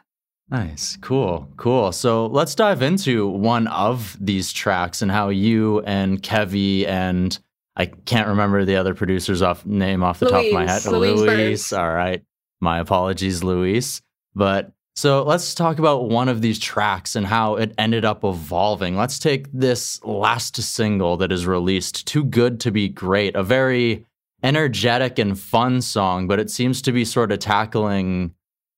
Nice. 0.51 0.97
Cool. 1.01 1.49
Cool. 1.57 1.93
So 1.93 2.27
let's 2.27 2.55
dive 2.55 2.83
into 2.83 3.27
one 3.27 3.67
of 3.69 4.17
these 4.21 4.53
tracks 4.53 5.03
and 5.03 5.11
how 5.11 5.29
you 5.31 5.81
and 5.81 6.23
Kevy 6.23 6.87
and 6.87 7.39
I 7.77 7.87
can't 7.87 8.29
remember 8.29 8.65
the 8.65 8.77
other 8.77 8.95
producer's 8.95 9.43
off 9.43 9.67
name 9.67 10.03
off 10.05 10.21
the 10.21 10.29
top 10.29 10.45
of 10.45 10.53
my 10.53 10.71
head. 10.71 10.85
Louise. 10.87 11.21
Louise. 11.21 11.73
All 11.73 11.93
right. 11.93 12.23
My 12.61 12.79
apologies, 12.79 13.43
Louise. 13.43 14.01
But 14.35 14.73
so 14.97 15.25
let's 15.25 15.55
talk 15.55 15.79
about 15.79 16.09
one 16.09 16.29
of 16.29 16.41
these 16.41 16.59
tracks 16.59 17.17
and 17.17 17.27
how 17.27 17.57
it 17.57 17.75
ended 17.79 18.05
up 18.05 18.25
evolving. 18.25 18.97
Let's 18.97 19.19
take 19.19 19.51
this 19.53 20.03
last 20.05 20.57
single 20.57 21.17
that 21.17 21.33
is 21.33 21.47
released, 21.47 22.07
Too 22.07 22.25
Good 22.25 22.61
to 22.61 22.71
Be 22.71 22.89
Great, 22.89 23.35
a 23.35 23.43
very 23.43 24.07
energetic 24.43 25.19
and 25.19 25.39
fun 25.39 25.81
song, 25.81 26.27
but 26.29 26.39
it 26.39 26.51
seems 26.51 26.81
to 26.83 26.93
be 26.93 27.05
sort 27.05 27.33
of 27.33 27.41
tackling 27.41 28.35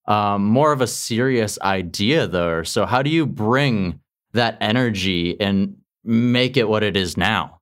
um, 0.06 0.44
more 0.44 0.73
of 0.73 0.80
a 0.80 0.87
serious 0.87 1.58
idea 1.61 2.26
there. 2.26 2.64
So, 2.64 2.87
how 2.87 3.02
do 3.02 3.11
you 3.11 3.26
bring 3.26 4.00
that 4.32 4.56
energy 4.61 5.38
and 5.40 5.76
make 6.04 6.56
it 6.56 6.68
what 6.68 6.82
it 6.82 6.96
is 6.96 7.16
now? 7.16 7.61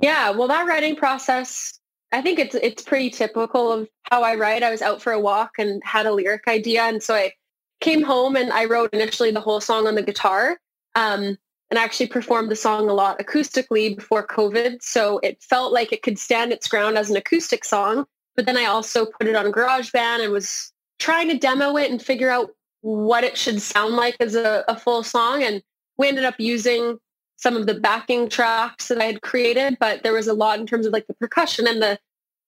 Yeah, 0.00 0.30
well, 0.30 0.48
that 0.48 0.66
writing 0.66 0.96
process 0.96 1.79
I 2.12 2.22
think 2.22 2.38
it's 2.38 2.54
it's 2.56 2.82
pretty 2.82 3.10
typical 3.10 3.72
of 3.72 3.88
how 4.10 4.22
I 4.22 4.34
write. 4.34 4.62
I 4.62 4.70
was 4.70 4.82
out 4.82 5.00
for 5.00 5.12
a 5.12 5.20
walk 5.20 5.52
and 5.58 5.82
had 5.84 6.06
a 6.06 6.12
lyric 6.12 6.48
idea, 6.48 6.82
and 6.82 7.02
so 7.02 7.14
I 7.14 7.32
came 7.80 8.02
home 8.02 8.36
and 8.36 8.52
I 8.52 8.64
wrote 8.66 8.92
initially 8.92 9.30
the 9.30 9.40
whole 9.40 9.60
song 9.60 9.86
on 9.86 9.94
the 9.94 10.02
guitar, 10.02 10.58
um, 10.94 11.38
and 11.70 11.78
I 11.78 11.84
actually 11.84 12.08
performed 12.08 12.50
the 12.50 12.56
song 12.56 12.90
a 12.90 12.94
lot 12.94 13.18
acoustically 13.18 13.96
before 13.96 14.26
COVID. 14.26 14.82
So 14.82 15.18
it 15.22 15.42
felt 15.42 15.72
like 15.72 15.92
it 15.92 16.02
could 16.02 16.18
stand 16.18 16.52
its 16.52 16.66
ground 16.68 16.98
as 16.98 17.10
an 17.10 17.16
acoustic 17.16 17.64
song. 17.64 18.06
But 18.36 18.46
then 18.46 18.56
I 18.56 18.64
also 18.64 19.06
put 19.06 19.28
it 19.28 19.36
on 19.36 19.52
GarageBand 19.52 20.24
and 20.24 20.32
was 20.32 20.72
trying 20.98 21.28
to 21.28 21.38
demo 21.38 21.76
it 21.76 21.90
and 21.90 22.02
figure 22.02 22.30
out 22.30 22.50
what 22.80 23.24
it 23.24 23.36
should 23.36 23.60
sound 23.60 23.94
like 23.96 24.16
as 24.20 24.34
a, 24.34 24.64
a 24.66 24.78
full 24.78 25.02
song. 25.02 25.42
And 25.42 25.62
we 25.96 26.08
ended 26.08 26.24
up 26.24 26.36
using 26.38 26.98
some 27.40 27.56
of 27.56 27.66
the 27.66 27.74
backing 27.74 28.28
tracks 28.28 28.88
that 28.88 29.00
I 29.00 29.04
had 29.04 29.22
created, 29.22 29.78
but 29.80 30.02
there 30.02 30.12
was 30.12 30.28
a 30.28 30.34
lot 30.34 30.60
in 30.60 30.66
terms 30.66 30.86
of 30.86 30.92
like 30.92 31.06
the 31.06 31.14
percussion 31.14 31.66
and 31.66 31.82
the 31.82 31.98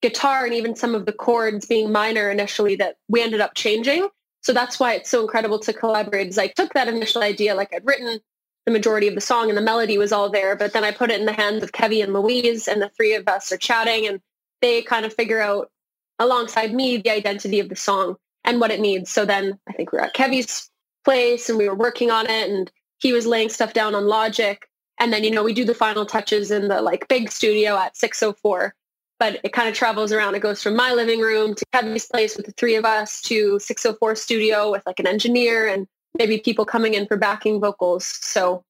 guitar 0.02 0.44
and 0.44 0.54
even 0.54 0.76
some 0.76 0.94
of 0.94 1.06
the 1.06 1.12
chords 1.12 1.66
being 1.66 1.90
minor 1.90 2.30
initially 2.30 2.76
that 2.76 2.96
we 3.08 3.22
ended 3.22 3.40
up 3.40 3.54
changing. 3.54 4.08
So 4.42 4.52
that's 4.52 4.78
why 4.78 4.94
it's 4.94 5.10
so 5.10 5.22
incredible 5.22 5.58
to 5.60 5.72
collaborate 5.72 6.28
is 6.28 6.38
I 6.38 6.48
took 6.48 6.74
that 6.74 6.88
initial 6.88 7.22
idea, 7.22 7.54
like 7.54 7.72
I'd 7.74 7.86
written 7.86 8.20
the 8.66 8.72
majority 8.72 9.08
of 9.08 9.14
the 9.14 9.20
song 9.20 9.48
and 9.48 9.56
the 9.56 9.62
melody 9.62 9.98
was 9.98 10.12
all 10.12 10.30
there, 10.30 10.56
but 10.56 10.72
then 10.72 10.84
I 10.84 10.92
put 10.92 11.10
it 11.10 11.18
in 11.18 11.26
the 11.26 11.32
hands 11.32 11.62
of 11.62 11.72
Kevy 11.72 12.02
and 12.02 12.12
Louise 12.12 12.68
and 12.68 12.82
the 12.82 12.90
three 12.90 13.14
of 13.14 13.26
us 13.28 13.50
are 13.50 13.56
chatting 13.56 14.06
and 14.06 14.20
they 14.60 14.82
kind 14.82 15.06
of 15.06 15.14
figure 15.14 15.40
out 15.40 15.70
alongside 16.18 16.74
me 16.74 16.98
the 16.98 17.10
identity 17.10 17.60
of 17.60 17.68
the 17.68 17.76
song. 17.76 18.16
and 18.44 18.60
what 18.60 18.72
it 18.72 18.80
needs. 18.80 19.10
So 19.10 19.24
then 19.24 19.58
I 19.68 19.72
think 19.72 19.92
we 19.92 19.98
were 19.98 20.04
at 20.04 20.14
Kevy's 20.14 20.68
place 21.04 21.48
and 21.48 21.58
we 21.58 21.68
were 21.68 21.74
working 21.74 22.10
on 22.10 22.26
it 22.26 22.50
and 22.50 22.70
he 22.98 23.12
was 23.12 23.26
laying 23.26 23.48
stuff 23.48 23.72
down 23.72 23.94
on 23.94 24.06
Logic. 24.06 24.60
And 25.02 25.12
then, 25.12 25.24
you 25.24 25.32
know, 25.32 25.42
we 25.42 25.52
do 25.52 25.64
the 25.64 25.74
final 25.74 26.06
touches 26.06 26.52
in 26.52 26.68
the 26.68 26.80
like 26.80 27.08
big 27.08 27.28
studio 27.28 27.76
at 27.76 27.96
604. 27.96 28.72
But 29.18 29.40
it 29.42 29.52
kind 29.52 29.68
of 29.68 29.74
travels 29.74 30.12
around. 30.12 30.36
It 30.36 30.42
goes 30.42 30.62
from 30.62 30.76
my 30.76 30.92
living 30.92 31.18
room 31.18 31.56
to 31.56 31.64
Kevin's 31.72 32.06
place 32.06 32.36
with 32.36 32.46
the 32.46 32.52
three 32.52 32.76
of 32.76 32.84
us 32.84 33.20
to 33.22 33.58
604 33.58 34.14
studio 34.14 34.70
with 34.70 34.84
like 34.86 35.00
an 35.00 35.08
engineer 35.08 35.66
and 35.66 35.88
maybe 36.16 36.38
people 36.38 36.64
coming 36.64 36.94
in 36.94 37.08
for 37.08 37.16
backing 37.16 37.60
vocals. 37.60 38.06
So 38.06 38.62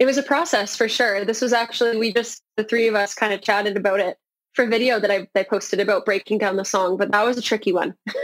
it 0.00 0.06
was 0.06 0.18
a 0.18 0.24
process 0.24 0.74
for 0.74 0.88
sure. 0.88 1.24
This 1.24 1.40
was 1.40 1.52
actually, 1.52 1.96
we 1.96 2.12
just, 2.12 2.42
the 2.56 2.64
three 2.64 2.88
of 2.88 2.96
us 2.96 3.14
kind 3.14 3.32
of 3.32 3.40
chatted 3.40 3.76
about 3.76 4.00
it 4.00 4.16
for 4.54 4.66
video 4.66 4.98
that 4.98 5.10
I, 5.12 5.28
I 5.36 5.44
posted 5.44 5.78
about 5.78 6.04
breaking 6.04 6.38
down 6.38 6.56
the 6.56 6.64
song, 6.64 6.96
but 6.96 7.12
that 7.12 7.24
was 7.24 7.38
a 7.38 7.42
tricky 7.42 7.72
one. 7.72 7.94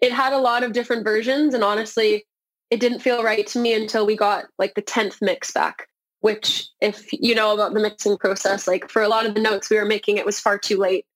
it 0.00 0.12
had 0.12 0.32
a 0.32 0.38
lot 0.38 0.62
of 0.62 0.72
different 0.72 1.02
versions 1.02 1.52
and 1.52 1.64
honestly 1.64 2.26
it 2.70 2.78
didn't 2.78 3.00
feel 3.00 3.24
right 3.24 3.48
to 3.48 3.58
me 3.58 3.74
until 3.74 4.06
we 4.06 4.16
got 4.16 4.44
like 4.56 4.74
the 4.74 4.82
10th 4.82 5.16
mix 5.20 5.50
back 5.50 5.88
which 6.20 6.68
if 6.80 7.12
you 7.12 7.34
know 7.34 7.52
about 7.54 7.74
the 7.74 7.80
mixing 7.80 8.16
process 8.16 8.66
like 8.66 8.88
for 8.88 9.02
a 9.02 9.08
lot 9.08 9.26
of 9.26 9.34
the 9.34 9.40
notes 9.40 9.70
we 9.70 9.76
were 9.76 9.84
making 9.84 10.16
it 10.16 10.26
was 10.26 10.40
far 10.40 10.58
too 10.58 10.76
late. 10.78 11.06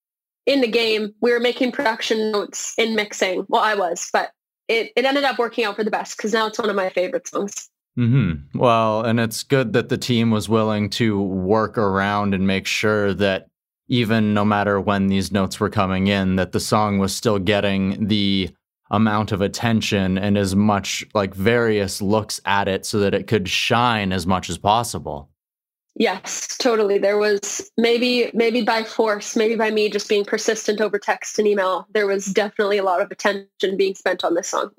In 0.46 0.60
the 0.60 0.68
game 0.68 1.14
we 1.20 1.32
were 1.32 1.40
making 1.40 1.72
production 1.72 2.32
notes 2.32 2.74
in 2.78 2.94
mixing. 2.94 3.46
Well 3.48 3.62
i 3.62 3.74
was 3.74 4.08
but 4.12 4.30
it, 4.68 4.92
it 4.96 5.04
ended 5.04 5.24
up 5.24 5.38
working 5.38 5.64
out 5.64 5.76
for 5.76 5.84
the 5.84 5.90
best 5.90 6.16
because 6.16 6.32
now 6.32 6.46
it's 6.46 6.58
one 6.58 6.70
of 6.70 6.76
my 6.76 6.88
favorite 6.88 7.28
songs. 7.28 7.68
Mm-hmm. 7.96 8.58
well 8.58 9.02
and 9.02 9.20
it's 9.20 9.44
good 9.44 9.72
that 9.74 9.88
the 9.88 9.96
team 9.96 10.32
was 10.32 10.48
willing 10.48 10.90
to 10.90 11.20
work 11.22 11.78
around 11.78 12.34
and 12.34 12.44
make 12.44 12.66
sure 12.66 13.14
that 13.14 13.46
even 13.86 14.34
no 14.34 14.44
matter 14.44 14.80
when 14.80 15.06
these 15.06 15.30
notes 15.30 15.60
were 15.60 15.70
coming 15.70 16.08
in 16.08 16.34
that 16.34 16.50
the 16.50 16.58
song 16.58 16.98
was 16.98 17.14
still 17.14 17.38
getting 17.38 18.08
the 18.08 18.52
amount 18.90 19.32
of 19.32 19.40
attention 19.40 20.18
and 20.18 20.36
as 20.36 20.54
much 20.54 21.04
like 21.14 21.34
various 21.34 22.02
looks 22.02 22.40
at 22.44 22.68
it 22.68 22.84
so 22.84 23.00
that 23.00 23.14
it 23.14 23.26
could 23.26 23.48
shine 23.48 24.12
as 24.12 24.26
much 24.26 24.50
as 24.50 24.58
possible. 24.58 25.30
Yes, 25.96 26.56
totally. 26.58 26.98
There 26.98 27.18
was 27.18 27.70
maybe 27.78 28.28
maybe 28.34 28.62
by 28.62 28.82
force, 28.82 29.36
maybe 29.36 29.54
by 29.54 29.70
me 29.70 29.88
just 29.88 30.08
being 30.08 30.24
persistent 30.24 30.80
over 30.80 30.98
text 30.98 31.38
and 31.38 31.46
email, 31.46 31.86
there 31.92 32.08
was 32.08 32.26
definitely 32.26 32.78
a 32.78 32.82
lot 32.82 33.00
of 33.00 33.12
attention 33.12 33.76
being 33.76 33.94
spent 33.94 34.24
on 34.24 34.34
this 34.34 34.48
song. 34.48 34.70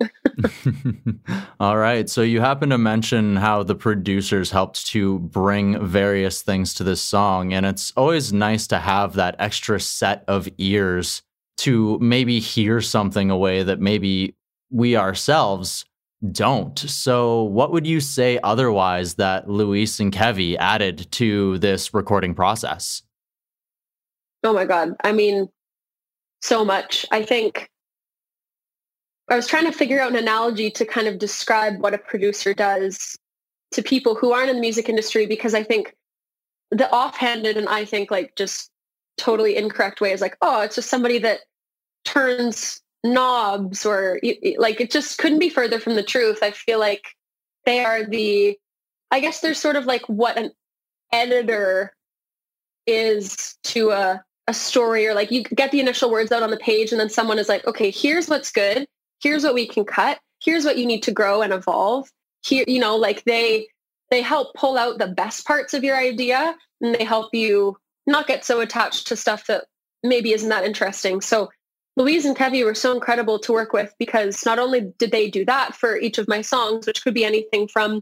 All 1.62 1.78
right. 1.78 2.10
So 2.10 2.22
you 2.22 2.42
happen 2.42 2.70
to 2.70 2.78
mention 2.78 3.38
how 3.38 3.64
the 3.64 3.76
producers 3.76 4.52
helped 4.52 4.88
to 4.88 5.20
bring 5.20 5.86
various 5.86 6.42
things 6.42 6.74
to 6.76 6.84
this 6.84 7.02
song 7.02 7.54
and 7.54 7.66
it's 7.66 7.94
always 7.96 8.34
nice 8.34 8.68
to 8.68 8.80
have 8.80 9.14
that 9.14 9.38
extra 9.40 9.80
set 9.80 10.26
of 10.28 10.50
ears 10.58 11.22
to 11.58 11.98
maybe 12.00 12.40
hear 12.40 12.82
something 12.82 13.30
a 13.30 13.38
way 13.38 13.64
that 13.64 13.80
maybe 13.80 14.36
we 14.70 14.96
ourselves 14.96 15.86
don't. 16.32 16.78
So, 16.78 17.44
what 17.44 17.72
would 17.72 17.86
you 17.86 18.00
say 18.00 18.40
otherwise 18.44 19.16
that 19.16 19.50
Louise 19.50 20.00
and 20.00 20.12
Kevy 20.12 20.56
added 20.58 21.12
to 21.14 21.58
this 21.60 21.94
recording 21.94 22.34
process? 22.34 23.04
Oh 24.44 24.54
my 24.54 24.66
God. 24.66 24.96
I 25.04 25.12
mean, 25.12 25.50
so 26.42 26.64
much. 26.64 27.06
I 27.12 27.24
think 27.24 27.70
I 29.30 29.36
was 29.36 29.48
trying 29.48 29.66
to 29.66 29.72
figure 29.72 30.00
out 30.00 30.12
an 30.12 30.18
analogy 30.18 30.70
to 30.72 30.86
kind 30.86 31.08
of 31.08 31.18
describe 31.18 31.82
what 31.82 31.94
a 31.94 31.98
producer 31.98 32.54
does 32.54 33.18
to 33.72 33.82
people 33.82 34.16
who 34.16 34.32
aren't 34.32 34.50
in 34.50 34.58
the 34.58 34.62
music 34.62 34.88
industry 34.88 35.26
because 35.26 35.56
I 35.56 35.64
think 35.64 35.96
the 36.72 36.90
offhanded 36.92 37.58
and 37.58 37.68
I 37.68 37.86
think 37.86 38.12
like 38.12 38.36
just 38.36 38.70
totally 39.18 39.56
incorrect 39.56 40.02
way 40.02 40.12
is 40.12 40.22
like, 40.22 40.38
oh, 40.42 40.62
it's 40.62 40.76
just 40.76 40.90
somebody 40.90 41.20
that 41.20 41.40
turns 42.04 42.82
knobs 43.04 43.86
or 43.86 44.20
like 44.58 44.82
it 44.82 44.92
just 44.92 45.18
couldn't 45.18 45.40
be 45.40 45.50
further 45.50 45.80
from 45.80 45.96
the 45.96 46.04
truth. 46.04 46.40
I 46.42 46.52
feel 46.52 46.80
like 46.80 47.04
they 47.66 47.84
are 47.84 48.04
the, 48.04 48.58
I 49.12 49.20
guess 49.20 49.42
they're 49.42 49.54
sort 49.54 49.76
of 49.76 49.86
like 49.86 50.08
what 50.08 50.38
an 50.38 50.52
editor 51.12 51.94
is 52.88 53.56
to 53.64 53.92
a, 53.92 54.24
a 54.48 54.54
story 54.54 55.08
or 55.08 55.14
like 55.14 55.32
you 55.32 55.44
get 55.44 55.72
the 55.72 55.80
initial 55.80 56.12
words 56.12 56.32
out 56.32 56.44
on 56.44 56.52
the 56.52 56.58
page 56.58 56.92
and 56.92 57.00
then 57.00 57.10
someone 57.10 57.40
is 57.40 57.50
like, 57.50 57.66
okay, 57.68 57.92
here's 57.92 58.28
what's 58.28 58.52
good. 58.52 58.86
Here's 59.22 59.44
what 59.44 59.54
we 59.54 59.68
can 59.68 59.86
cut. 59.86 60.20
Here's 60.44 60.66
what 60.66 60.78
you 60.78 60.86
need 60.86 61.04
to 61.04 61.12
grow 61.12 61.42
and 61.42 61.54
evolve. 61.54 62.10
Here, 62.44 62.66
you 62.68 62.80
know, 62.80 62.96
like 62.96 63.24
they, 63.24 63.68
they 64.12 64.22
help 64.22 64.54
pull 64.54 64.78
out 64.78 65.00
the 65.00 65.08
best 65.08 65.48
parts 65.48 65.74
of 65.74 65.84
your 65.84 65.98
idea 65.98 66.56
and 66.82 66.94
they 66.94 67.04
help 67.04 67.34
you 67.34 67.78
not 68.08 68.28
get 68.28 68.46
so 68.46 68.60
attached 68.60 69.08
to 69.08 69.16
stuff 69.16 69.48
that 69.48 69.66
maybe 70.04 70.34
isn't 70.34 70.50
that 70.50 70.66
interesting. 70.66 71.22
So 71.22 71.50
Louise 71.98 72.26
and 72.26 72.36
Kevy 72.36 72.66
were 72.66 72.76
so 72.76 72.94
incredible 72.94 73.40
to 73.40 73.54
work 73.54 73.74
with 73.74 73.94
because 73.98 74.46
not 74.46 74.60
only 74.60 74.94
did 74.98 75.12
they 75.12 75.30
do 75.30 75.46
that 75.46 75.76
for 75.76 75.98
each 75.98 76.18
of 76.18 76.28
my 76.28 76.42
songs, 76.42 76.86
which 76.86 77.04
could 77.04 77.14
be 77.14 77.26
anything 77.26 77.68
from 77.68 78.02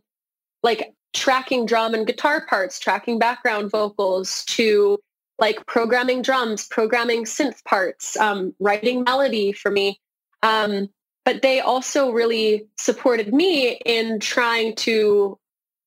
like 0.63 0.93
tracking 1.13 1.65
drum 1.65 1.93
and 1.93 2.07
guitar 2.07 2.45
parts, 2.47 2.79
tracking 2.79 3.19
background 3.19 3.69
vocals 3.69 4.43
to 4.45 4.97
like 5.39 5.65
programming 5.67 6.21
drums, 6.21 6.67
programming 6.67 7.25
synth 7.25 7.63
parts, 7.65 8.17
um, 8.17 8.53
writing 8.59 9.03
melody 9.03 9.51
for 9.51 9.69
me. 9.69 9.99
Um, 10.41 10.89
but 11.25 11.41
they 11.41 11.59
also 11.59 12.11
really 12.11 12.67
supported 12.77 13.33
me 13.33 13.79
in 13.85 14.19
trying 14.19 14.75
to 14.75 15.37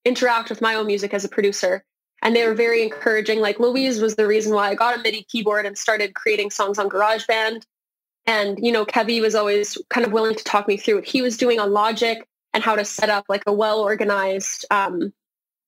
interact 0.04 0.48
with 0.48 0.62
my 0.62 0.74
own 0.74 0.86
music 0.86 1.12
as 1.12 1.24
a 1.24 1.28
producer. 1.28 1.84
And 2.22 2.34
they 2.34 2.46
were 2.46 2.54
very 2.54 2.82
encouraging. 2.82 3.40
Like 3.40 3.60
Louise 3.60 4.00
was 4.00 4.16
the 4.16 4.26
reason 4.26 4.54
why 4.54 4.68
I 4.68 4.74
got 4.74 4.98
a 4.98 5.02
MIDI 5.02 5.26
keyboard 5.28 5.66
and 5.66 5.76
started 5.76 6.14
creating 6.14 6.50
songs 6.50 6.78
on 6.78 6.88
GarageBand. 6.88 7.62
And, 8.26 8.58
you 8.60 8.72
know, 8.72 8.84
Kevy 8.84 9.20
was 9.20 9.34
always 9.34 9.78
kind 9.90 10.04
of 10.04 10.12
willing 10.12 10.34
to 10.34 10.44
talk 10.44 10.66
me 10.66 10.76
through 10.76 10.96
what 10.96 11.04
he 11.04 11.22
was 11.22 11.36
doing 11.36 11.60
on 11.60 11.72
Logic 11.72 12.26
and 12.52 12.64
how 12.64 12.74
to 12.74 12.84
set 12.84 13.10
up 13.10 13.26
like 13.28 13.44
a 13.46 13.52
well-organized 13.52 14.64
um, 14.70 15.12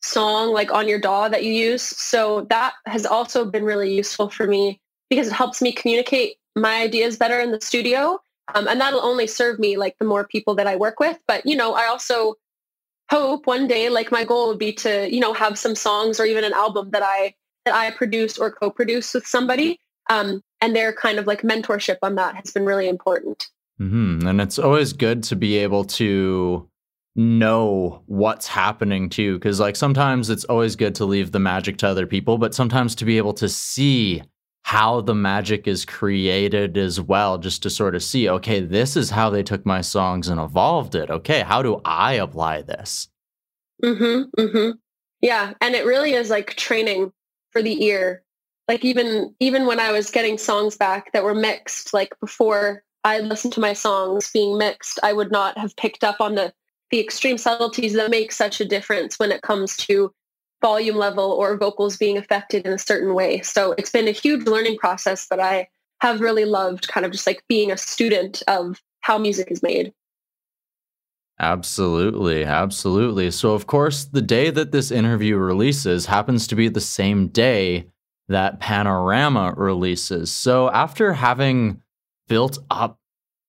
song 0.02 0.52
like 0.52 0.72
on 0.72 0.88
your 0.88 0.98
DAW 0.98 1.28
that 1.28 1.44
you 1.44 1.52
use. 1.52 1.82
So 1.82 2.46
that 2.50 2.72
has 2.86 3.06
also 3.06 3.44
been 3.44 3.64
really 3.64 3.94
useful 3.94 4.28
for 4.30 4.46
me 4.46 4.80
because 5.10 5.28
it 5.28 5.32
helps 5.32 5.62
me 5.62 5.72
communicate 5.72 6.36
my 6.56 6.82
ideas 6.82 7.16
better 7.16 7.38
in 7.38 7.52
the 7.52 7.60
studio. 7.60 8.18
Um, 8.54 8.66
and 8.66 8.80
that'll 8.80 9.04
only 9.04 9.26
serve 9.26 9.58
me 9.58 9.76
like 9.76 9.96
the 9.98 10.06
more 10.06 10.26
people 10.26 10.54
that 10.56 10.66
I 10.66 10.76
work 10.76 10.98
with. 10.98 11.18
But, 11.28 11.46
you 11.46 11.54
know, 11.54 11.74
I 11.74 11.86
also 11.86 12.34
hope 13.10 13.46
one 13.46 13.66
day 13.66 13.88
like 13.88 14.12
my 14.12 14.24
goal 14.24 14.48
would 14.48 14.58
be 14.58 14.72
to, 14.72 15.12
you 15.12 15.20
know, 15.20 15.32
have 15.32 15.58
some 15.58 15.74
songs 15.74 16.20
or 16.20 16.24
even 16.24 16.44
an 16.44 16.52
album 16.52 16.90
that 16.90 17.02
I 17.02 17.34
that 17.64 17.74
I 17.74 17.90
produce 17.90 18.38
or 18.38 18.50
co-produce 18.50 19.14
with 19.14 19.26
somebody. 19.26 19.78
Um, 20.10 20.42
and 20.60 20.74
their 20.74 20.92
kind 20.92 21.18
of 21.18 21.26
like 21.26 21.42
mentorship 21.42 21.98
on 22.02 22.14
that 22.16 22.34
has 22.36 22.50
been 22.50 22.64
really 22.64 22.88
important. 22.88 23.48
Mm-hmm. 23.80 24.26
And 24.26 24.40
it's 24.40 24.58
always 24.58 24.92
good 24.92 25.22
to 25.24 25.36
be 25.36 25.56
able 25.58 25.84
to 25.84 26.68
know 27.14 28.02
what's 28.06 28.46
happening 28.46 29.08
too 29.08 29.34
because 29.38 29.58
like 29.58 29.74
sometimes 29.74 30.30
it's 30.30 30.44
always 30.44 30.76
good 30.76 30.94
to 30.94 31.04
leave 31.04 31.32
the 31.32 31.40
magic 31.40 31.76
to 31.76 31.88
other 31.88 32.06
people 32.06 32.38
but 32.38 32.54
sometimes 32.54 32.94
to 32.94 33.04
be 33.04 33.18
able 33.18 33.32
to 33.32 33.48
see 33.48 34.22
how 34.68 35.00
the 35.00 35.14
magic 35.14 35.66
is 35.66 35.84
created 35.84 36.76
as 36.76 37.00
well 37.00 37.38
just 37.38 37.62
to 37.62 37.70
sort 37.70 37.94
of 37.94 38.02
see 38.02 38.28
okay 38.28 38.60
this 38.60 38.96
is 38.96 39.10
how 39.10 39.30
they 39.30 39.42
took 39.42 39.64
my 39.64 39.80
songs 39.80 40.28
and 40.28 40.40
evolved 40.40 40.94
it 40.94 41.10
okay 41.10 41.40
how 41.40 41.62
do 41.62 41.80
i 41.84 42.14
apply 42.14 42.62
this 42.62 43.08
Mm-hmm. 43.82 44.40
Mm-hmm. 44.40 44.70
yeah 45.20 45.52
and 45.60 45.75
it 45.75 45.87
really 45.87 46.12
is 46.12 46.30
like 46.30 46.54
training 46.56 47.12
for 47.52 47.62
the 47.62 47.84
ear 47.84 48.25
like 48.68 48.84
even 48.84 49.34
even 49.40 49.66
when 49.66 49.80
I 49.80 49.90
was 49.90 50.10
getting 50.10 50.38
songs 50.38 50.76
back 50.76 51.12
that 51.12 51.25
were 51.25 51.34
mixed, 51.34 51.94
like 51.94 52.14
before 52.20 52.84
I 53.02 53.20
listened 53.20 53.54
to 53.54 53.60
my 53.60 53.72
songs 53.72 54.30
being 54.30 54.58
mixed, 54.58 55.00
I 55.02 55.14
would 55.14 55.32
not 55.32 55.56
have 55.56 55.75
picked 55.76 56.04
up 56.04 56.20
on 56.20 56.34
the 56.34 56.52
the 56.90 57.00
extreme 57.00 57.38
subtleties 57.38 57.94
that 57.94 58.10
make 58.10 58.30
such 58.30 58.60
a 58.60 58.66
difference 58.66 59.18
when 59.18 59.32
it 59.32 59.42
comes 59.42 59.76
to 59.78 60.12
volume 60.60 60.96
level 60.96 61.32
or 61.32 61.56
vocals 61.56 61.96
being 61.96 62.18
affected 62.18 62.66
in 62.66 62.72
a 62.72 62.78
certain 62.78 63.14
way. 63.14 63.40
So 63.42 63.74
it's 63.78 63.90
been 63.90 64.08
a 64.08 64.12
huge 64.12 64.46
learning 64.46 64.78
process 64.78 65.28
that 65.28 65.40
I 65.40 65.68
have 66.00 66.20
really 66.20 66.44
loved 66.44 66.88
kind 66.88 67.06
of 67.06 67.12
just 67.12 67.26
like 67.26 67.42
being 67.48 67.70
a 67.70 67.76
student 67.76 68.42
of 68.48 68.80
how 69.00 69.18
music 69.18 69.50
is 69.50 69.62
made. 69.62 69.92
Absolutely, 71.40 72.44
absolutely. 72.44 73.30
So 73.30 73.52
of 73.52 73.66
course, 73.66 74.04
the 74.04 74.22
day 74.22 74.50
that 74.50 74.72
this 74.72 74.90
interview 74.90 75.36
releases 75.36 76.06
happens 76.06 76.48
to 76.48 76.56
be 76.56 76.68
the 76.68 76.80
same 76.80 77.28
day 77.28 77.86
that 78.28 78.60
Panorama 78.60 79.54
releases. 79.56 80.32
So 80.32 80.70
after 80.70 81.12
having 81.12 81.80
built 82.26 82.58
up 82.70 82.98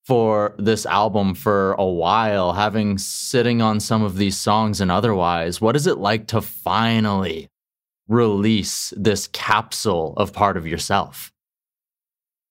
for 0.09 0.55
this 0.57 0.87
album 0.87 1.35
for 1.35 1.73
a 1.73 1.85
while, 1.85 2.53
having 2.53 2.97
sitting 2.97 3.61
on 3.61 3.79
some 3.79 4.01
of 4.01 4.17
these 4.17 4.35
songs 4.35 4.81
and 4.81 4.89
otherwise, 4.89 5.61
what 5.61 5.75
is 5.75 5.85
it 5.85 5.99
like 5.99 6.25
to 6.25 6.41
finally 6.41 7.47
release 8.07 8.91
this 8.97 9.27
capsule 9.27 10.15
of 10.17 10.33
part 10.33 10.57
of 10.57 10.65
yourself? 10.65 11.31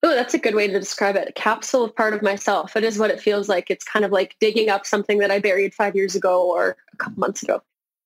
Oh, 0.05 0.15
that's 0.15 0.35
a 0.35 0.39
good 0.39 0.55
way 0.55 0.69
to 0.69 0.79
describe 0.79 1.17
it. 1.17 1.31
A 1.31 1.33
capsule 1.33 1.83
of 1.83 1.97
part 1.97 2.15
of 2.15 2.23
myself. 2.23 2.77
It 2.77 2.85
is 2.85 2.97
what 2.97 3.11
it 3.11 3.21
feels 3.21 3.49
like. 3.49 3.73
It's 3.73 3.85
kind 3.85 4.05
of 4.05 4.13
like 4.13 4.37
digging 4.39 4.69
up 4.69 4.87
something 4.87 5.19
that 5.19 5.33
I 5.33 5.41
buried 5.41 5.75
five 5.75 5.97
years 5.97 6.15
ago 6.15 6.49
or 6.49 6.77
a 6.93 6.97
couple 6.97 7.19
months 7.19 7.43
ago. 7.43 7.61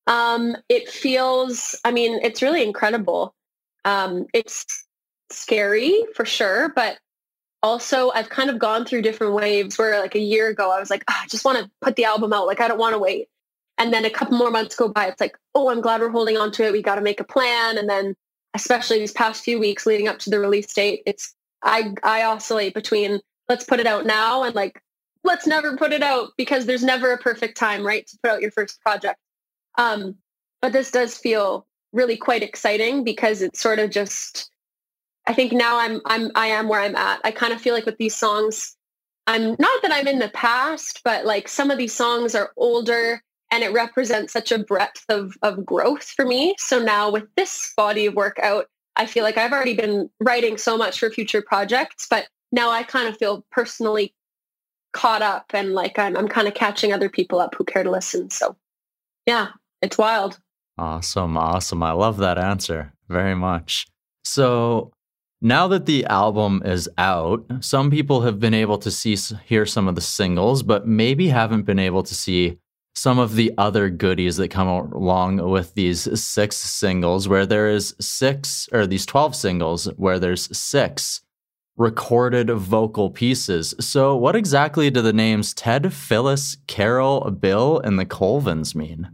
Um, 0.07 0.57
it 0.67 0.89
feels, 0.89 1.79
I 1.85 1.91
mean, 1.91 2.19
it's 2.23 2.41
really 2.41 2.63
incredible. 2.63 3.35
Um, 3.85 4.25
it's 4.33 4.65
scary 5.29 6.05
for 6.15 6.25
sure, 6.25 6.69
but 6.69 6.97
also 7.63 8.11
I've 8.11 8.29
kind 8.29 8.49
of 8.49 8.59
gone 8.59 8.85
through 8.85 9.01
different 9.01 9.33
waves 9.33 9.77
where 9.77 9.99
like 9.99 10.15
a 10.15 10.19
year 10.19 10.49
ago 10.49 10.71
I 10.71 10.79
was 10.79 10.89
like, 10.89 11.03
oh, 11.09 11.19
I 11.23 11.27
just 11.27 11.45
want 11.45 11.57
to 11.57 11.71
put 11.81 11.95
the 11.95 12.05
album 12.05 12.33
out. 12.33 12.45
Like 12.45 12.59
I 12.59 12.67
don't 12.67 12.77
want 12.77 12.93
to 12.93 12.99
wait. 12.99 13.29
And 13.79 13.91
then 13.91 14.05
a 14.05 14.09
couple 14.09 14.37
more 14.37 14.51
months 14.51 14.75
go 14.75 14.89
by. 14.89 15.07
It's 15.07 15.19
like, 15.19 15.35
oh, 15.55 15.69
I'm 15.69 15.81
glad 15.81 16.01
we're 16.01 16.09
holding 16.09 16.37
on 16.37 16.51
to 16.51 16.65
it. 16.65 16.73
We 16.73 16.83
got 16.83 16.95
to 16.95 17.01
make 17.01 17.19
a 17.19 17.23
plan. 17.23 17.77
And 17.77 17.89
then 17.89 18.15
especially 18.53 18.99
these 18.99 19.11
past 19.11 19.43
few 19.43 19.59
weeks 19.59 19.87
leading 19.87 20.07
up 20.07 20.19
to 20.19 20.29
the 20.29 20.39
release 20.39 20.71
date, 20.71 21.01
it's 21.07 21.33
I 21.63 21.95
I 22.03 22.23
oscillate 22.23 22.73
between 22.73 23.19
let's 23.49 23.63
put 23.63 23.79
it 23.79 23.87
out 23.87 24.05
now 24.05 24.43
and 24.43 24.53
like 24.53 24.81
let's 25.23 25.47
never 25.47 25.77
put 25.77 25.93
it 25.93 26.03
out 26.03 26.31
because 26.37 26.65
there's 26.65 26.83
never 26.83 27.13
a 27.13 27.17
perfect 27.17 27.57
time, 27.57 27.85
right, 27.85 28.05
to 28.07 28.17
put 28.21 28.31
out 28.31 28.41
your 28.41 28.51
first 28.51 28.81
project. 28.81 29.17
Um, 29.77 30.15
but 30.61 30.73
this 30.73 30.91
does 30.91 31.17
feel 31.17 31.65
really 31.93 32.17
quite 32.17 32.43
exciting 32.43 33.03
because 33.03 33.41
it's 33.41 33.61
sort 33.61 33.79
of 33.79 33.89
just 33.89 34.51
I 35.27 35.33
think 35.33 35.53
now 35.53 35.77
I'm 35.79 36.01
I'm 36.05 36.31
I 36.35 36.47
am 36.47 36.67
where 36.67 36.81
I'm 36.81 36.95
at. 36.95 37.21
I 37.23 37.31
kind 37.31 37.53
of 37.53 37.61
feel 37.61 37.73
like 37.73 37.85
with 37.85 37.97
these 37.97 38.15
songs, 38.15 38.75
I'm 39.27 39.55
not 39.57 39.81
that 39.81 39.91
I'm 39.91 40.07
in 40.07 40.19
the 40.19 40.29
past, 40.29 41.01
but 41.03 41.25
like 41.25 41.47
some 41.47 41.71
of 41.71 41.77
these 41.77 41.93
songs 41.93 42.35
are 42.35 42.51
older 42.57 43.21
and 43.51 43.63
it 43.63 43.71
represents 43.71 44.33
such 44.33 44.51
a 44.51 44.59
breadth 44.59 45.05
of 45.09 45.37
of 45.41 45.65
growth 45.65 46.03
for 46.03 46.25
me. 46.25 46.55
So 46.59 46.79
now 46.79 47.11
with 47.11 47.25
this 47.35 47.73
body 47.77 48.07
of 48.07 48.15
work 48.15 48.37
out, 48.39 48.65
I 48.95 49.05
feel 49.05 49.23
like 49.23 49.37
I've 49.37 49.53
already 49.53 49.75
been 49.75 50.09
writing 50.19 50.57
so 50.57 50.77
much 50.77 50.99
for 50.99 51.09
future 51.09 51.41
projects, 51.41 52.07
but 52.09 52.27
now 52.51 52.69
I 52.69 52.83
kind 52.83 53.07
of 53.07 53.17
feel 53.17 53.45
personally 53.51 54.13
caught 54.91 55.21
up 55.21 55.45
and 55.53 55.73
like 55.73 55.97
I'm 55.97 56.17
I'm 56.17 56.27
kind 56.27 56.47
of 56.47 56.53
catching 56.53 56.91
other 56.91 57.09
people 57.09 57.39
up 57.39 57.55
who 57.55 57.63
care 57.63 57.83
to 57.83 57.91
listen. 57.91 58.29
So 58.29 58.57
yeah, 59.25 59.49
it's 59.81 59.97
wild. 59.97 60.39
Awesome, 60.77 61.37
awesome. 61.37 61.81
I 61.83 61.91
love 61.91 62.17
that 62.17 62.37
answer 62.37 62.91
very 63.07 63.35
much. 63.35 63.87
So 64.23 64.91
now 65.43 65.67
that 65.67 65.85
the 65.85 66.05
album 66.05 66.61
is 66.63 66.89
out, 66.97 67.45
some 67.59 67.91
people 67.91 68.21
have 68.21 68.39
been 68.39 68.53
able 68.53 68.77
to 68.77 68.89
see 68.89 69.17
hear 69.45 69.65
some 69.65 69.89
of 69.89 69.95
the 69.95 70.01
singles, 70.01 70.63
but 70.63 70.87
maybe 70.87 71.27
haven't 71.27 71.63
been 71.63 71.79
able 71.79 72.01
to 72.03 72.15
see 72.15 72.57
some 72.95 73.19
of 73.19 73.35
the 73.35 73.51
other 73.57 73.89
goodies 73.89 74.37
that 74.37 74.49
come 74.49 74.67
along 74.67 75.37
with 75.49 75.73
these 75.73 76.07
six 76.21 76.55
singles 76.55 77.27
where 77.27 77.45
there 77.45 77.67
is 77.67 77.93
six 77.99 78.69
or 78.71 78.87
these 78.87 79.05
12 79.05 79.35
singles 79.35 79.85
where 79.97 80.17
there's 80.17 80.55
six 80.57 81.21
recorded 81.75 82.49
vocal 82.51 83.09
pieces. 83.09 83.75
So 83.81 84.15
what 84.15 84.37
exactly 84.37 84.89
do 84.89 85.01
the 85.01 85.11
names 85.11 85.53
Ted, 85.53 85.91
Phyllis, 85.91 86.55
Carol, 86.67 87.31
Bill 87.31 87.79
and 87.79 87.99
the 87.99 88.05
Colvins 88.05 88.75
mean? 88.75 89.09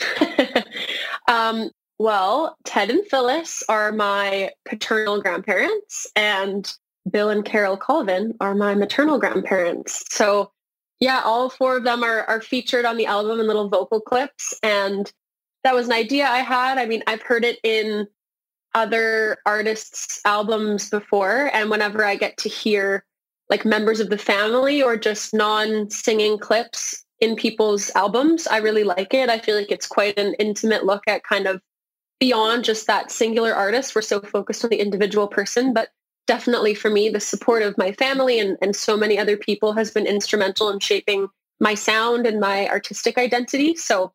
um, 1.28 1.70
well, 2.00 2.56
Ted 2.64 2.88
and 2.88 3.06
Phyllis 3.06 3.62
are 3.68 3.92
my 3.92 4.52
paternal 4.64 5.20
grandparents, 5.20 6.06
and 6.16 6.72
Bill 7.10 7.28
and 7.28 7.44
Carol 7.44 7.76
Colvin 7.76 8.32
are 8.40 8.54
my 8.54 8.74
maternal 8.74 9.18
grandparents. 9.18 10.02
So, 10.08 10.50
yeah, 10.98 11.20
all 11.22 11.50
four 11.50 11.76
of 11.76 11.84
them 11.84 12.02
are, 12.02 12.22
are 12.22 12.40
featured 12.40 12.86
on 12.86 12.96
the 12.96 13.04
album 13.04 13.38
in 13.38 13.46
little 13.46 13.68
vocal 13.68 14.00
clips. 14.00 14.58
And 14.62 15.12
that 15.62 15.74
was 15.74 15.88
an 15.88 15.92
idea 15.92 16.26
I 16.26 16.38
had. 16.38 16.78
I 16.78 16.86
mean, 16.86 17.02
I've 17.06 17.20
heard 17.20 17.44
it 17.44 17.58
in 17.62 18.08
other 18.74 19.36
artists' 19.44 20.22
albums 20.24 20.88
before. 20.88 21.50
And 21.52 21.68
whenever 21.68 22.02
I 22.02 22.16
get 22.16 22.38
to 22.38 22.48
hear 22.48 23.04
like 23.50 23.66
members 23.66 24.00
of 24.00 24.08
the 24.08 24.16
family 24.16 24.82
or 24.82 24.96
just 24.96 25.34
non-singing 25.34 26.38
clips 26.38 27.04
in 27.18 27.36
people's 27.36 27.90
albums, 27.94 28.46
I 28.46 28.56
really 28.56 28.84
like 28.84 29.12
it. 29.12 29.28
I 29.28 29.38
feel 29.38 29.54
like 29.54 29.70
it's 29.70 29.86
quite 29.86 30.18
an 30.18 30.32
intimate 30.38 30.86
look 30.86 31.02
at 31.06 31.24
kind 31.24 31.46
of 31.46 31.60
beyond 32.20 32.64
just 32.64 32.86
that 32.86 33.10
singular 33.10 33.54
artist. 33.54 33.94
We're 33.94 34.02
so 34.02 34.20
focused 34.20 34.62
on 34.62 34.70
the 34.70 34.80
individual 34.80 35.26
person, 35.26 35.72
but 35.72 35.88
definitely 36.26 36.74
for 36.74 36.90
me, 36.90 37.08
the 37.08 37.18
support 37.18 37.62
of 37.62 37.76
my 37.78 37.92
family 37.92 38.38
and, 38.38 38.56
and 38.62 38.76
so 38.76 38.96
many 38.96 39.18
other 39.18 39.36
people 39.36 39.72
has 39.72 39.90
been 39.90 40.06
instrumental 40.06 40.70
in 40.70 40.78
shaping 40.78 41.28
my 41.58 41.74
sound 41.74 42.26
and 42.26 42.38
my 42.38 42.68
artistic 42.68 43.18
identity. 43.18 43.74
So 43.74 44.12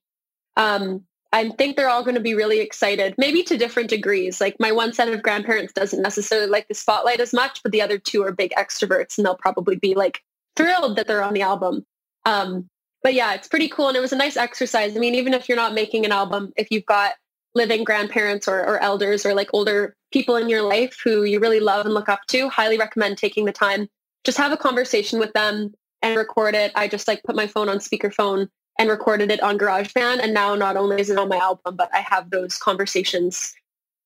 um, 0.55 1.03
I 1.33 1.49
think 1.49 1.75
they're 1.75 1.89
all 1.89 2.03
going 2.03 2.15
to 2.15 2.21
be 2.21 2.35
really 2.35 2.59
excited, 2.59 3.15
maybe 3.17 3.43
to 3.43 3.57
different 3.57 3.89
degrees. 3.89 4.39
Like 4.39 4.55
my 4.59 4.71
one 4.71 4.93
set 4.93 5.09
of 5.09 5.21
grandparents 5.21 5.73
doesn't 5.73 6.01
necessarily 6.01 6.47
like 6.47 6.67
the 6.67 6.73
spotlight 6.73 7.19
as 7.19 7.33
much, 7.33 7.61
but 7.63 7.71
the 7.71 7.81
other 7.81 7.97
two 7.97 8.23
are 8.23 8.31
big 8.31 8.51
extroverts 8.51 9.17
and 9.17 9.25
they'll 9.25 9.35
probably 9.35 9.75
be 9.75 9.95
like 9.95 10.21
thrilled 10.55 10.95
that 10.95 11.07
they're 11.07 11.23
on 11.23 11.33
the 11.33 11.41
album. 11.41 11.85
Um, 12.23 12.69
but 13.03 13.13
yeah, 13.13 13.33
it's 13.33 13.47
pretty 13.47 13.67
cool. 13.67 13.89
And 13.89 13.97
it 13.97 14.01
was 14.01 14.13
a 14.13 14.17
nice 14.17 14.37
exercise. 14.37 14.95
I 14.95 14.99
mean, 14.99 15.15
even 15.15 15.33
if 15.33 15.49
you're 15.49 15.57
not 15.57 15.73
making 15.73 16.05
an 16.05 16.11
album, 16.11 16.53
if 16.55 16.69
you've 16.71 16.85
got 16.85 17.13
living 17.55 17.83
grandparents 17.83 18.47
or, 18.47 18.59
or 18.59 18.77
elders 18.79 19.25
or 19.25 19.33
like 19.33 19.49
older 19.53 19.95
people 20.11 20.35
in 20.35 20.49
your 20.49 20.61
life 20.61 20.97
who 21.03 21.23
you 21.23 21.39
really 21.39 21.59
love 21.59 21.85
and 21.85 21.95
look 21.95 22.09
up 22.09 22.21
to, 22.27 22.49
highly 22.49 22.77
recommend 22.77 23.17
taking 23.17 23.45
the 23.45 23.51
time. 23.51 23.87
Just 24.25 24.37
have 24.37 24.51
a 24.51 24.57
conversation 24.57 25.19
with 25.19 25.33
them 25.33 25.73
and 26.01 26.17
record 26.17 26.53
it. 26.53 26.71
I 26.75 26.87
just 26.87 27.07
like 27.07 27.23
put 27.23 27.35
my 27.35 27.47
phone 27.47 27.69
on 27.69 27.77
speakerphone 27.77 28.49
and 28.77 28.89
recorded 28.89 29.31
it 29.31 29.41
on 29.41 29.57
GarageBand. 29.57 30.19
And 30.21 30.33
now 30.33 30.53
not 30.55 30.77
only 30.77 30.99
is 30.99 31.09
it 31.09 31.17
on 31.17 31.29
my 31.29 31.37
album, 31.37 31.75
but 31.75 31.89
I 31.93 31.99
have 31.99 32.29
those 32.29 32.57
conversations 32.57 33.53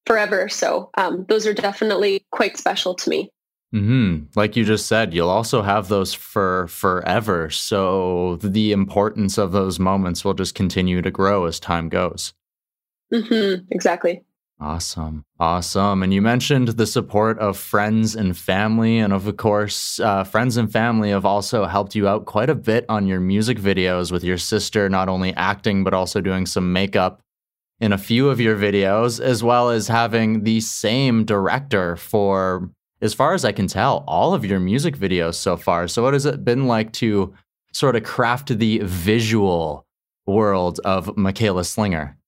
forever. 0.05 0.47
So 0.47 0.91
um, 0.95 1.25
those 1.27 1.45
are 1.47 1.53
definitely 1.53 2.25
quite 2.31 2.57
special 2.57 2.93
to 2.95 3.09
me. 3.09 3.31
Hmm. 3.71 4.23
Like 4.35 4.55
you 4.55 4.65
just 4.65 4.87
said, 4.87 5.13
you'll 5.13 5.29
also 5.29 5.61
have 5.61 5.87
those 5.89 6.13
for 6.13 6.67
forever. 6.67 7.51
So 7.51 8.37
the 8.37 8.71
importance 8.71 9.37
of 9.37 9.51
those 9.51 9.79
moments 9.79 10.25
will 10.25 10.33
just 10.33 10.55
continue 10.55 11.01
to 11.03 11.11
grow 11.11 11.45
as 11.45 11.59
time 11.59 11.87
goes. 11.87 12.33
Mm-hmm, 13.13 13.65
exactly. 13.71 14.23
Awesome. 14.61 15.23
Awesome. 15.39 16.03
And 16.03 16.13
you 16.13 16.21
mentioned 16.21 16.69
the 16.69 16.85
support 16.85 17.39
of 17.39 17.57
friends 17.57 18.13
and 18.13 18.37
family. 18.37 18.99
And 18.99 19.13
of 19.13 19.37
course, 19.37 20.01
uh, 20.01 20.25
friends 20.25 20.57
and 20.57 20.69
family 20.69 21.11
have 21.11 21.25
also 21.25 21.65
helped 21.65 21.95
you 21.95 22.09
out 22.09 22.25
quite 22.25 22.49
a 22.49 22.55
bit 22.55 22.85
on 22.89 23.07
your 23.07 23.21
music 23.21 23.57
videos 23.57 24.11
with 24.11 24.23
your 24.23 24.37
sister, 24.37 24.89
not 24.89 25.07
only 25.07 25.33
acting, 25.35 25.85
but 25.85 25.93
also 25.93 26.19
doing 26.19 26.45
some 26.45 26.73
makeup 26.73 27.21
in 27.79 27.93
a 27.93 27.97
few 27.97 28.29
of 28.29 28.41
your 28.41 28.57
videos, 28.57 29.21
as 29.21 29.41
well 29.41 29.69
as 29.69 29.87
having 29.87 30.43
the 30.43 30.59
same 30.59 31.23
director 31.23 31.95
for, 31.95 32.69
as 33.01 33.13
far 33.13 33.33
as 33.33 33.45
I 33.45 33.53
can 33.53 33.67
tell, 33.67 34.03
all 34.05 34.33
of 34.33 34.43
your 34.43 34.59
music 34.59 34.97
videos 34.97 35.35
so 35.35 35.55
far. 35.55 35.87
So, 35.87 36.03
what 36.03 36.11
has 36.11 36.25
it 36.25 36.43
been 36.43 36.67
like 36.67 36.91
to 36.93 37.33
sort 37.71 37.95
of 37.95 38.03
craft 38.03 38.57
the 38.57 38.79
visual 38.83 39.85
world 40.27 40.81
of 40.83 41.15
Michaela 41.15 41.63
Slinger? 41.63 42.18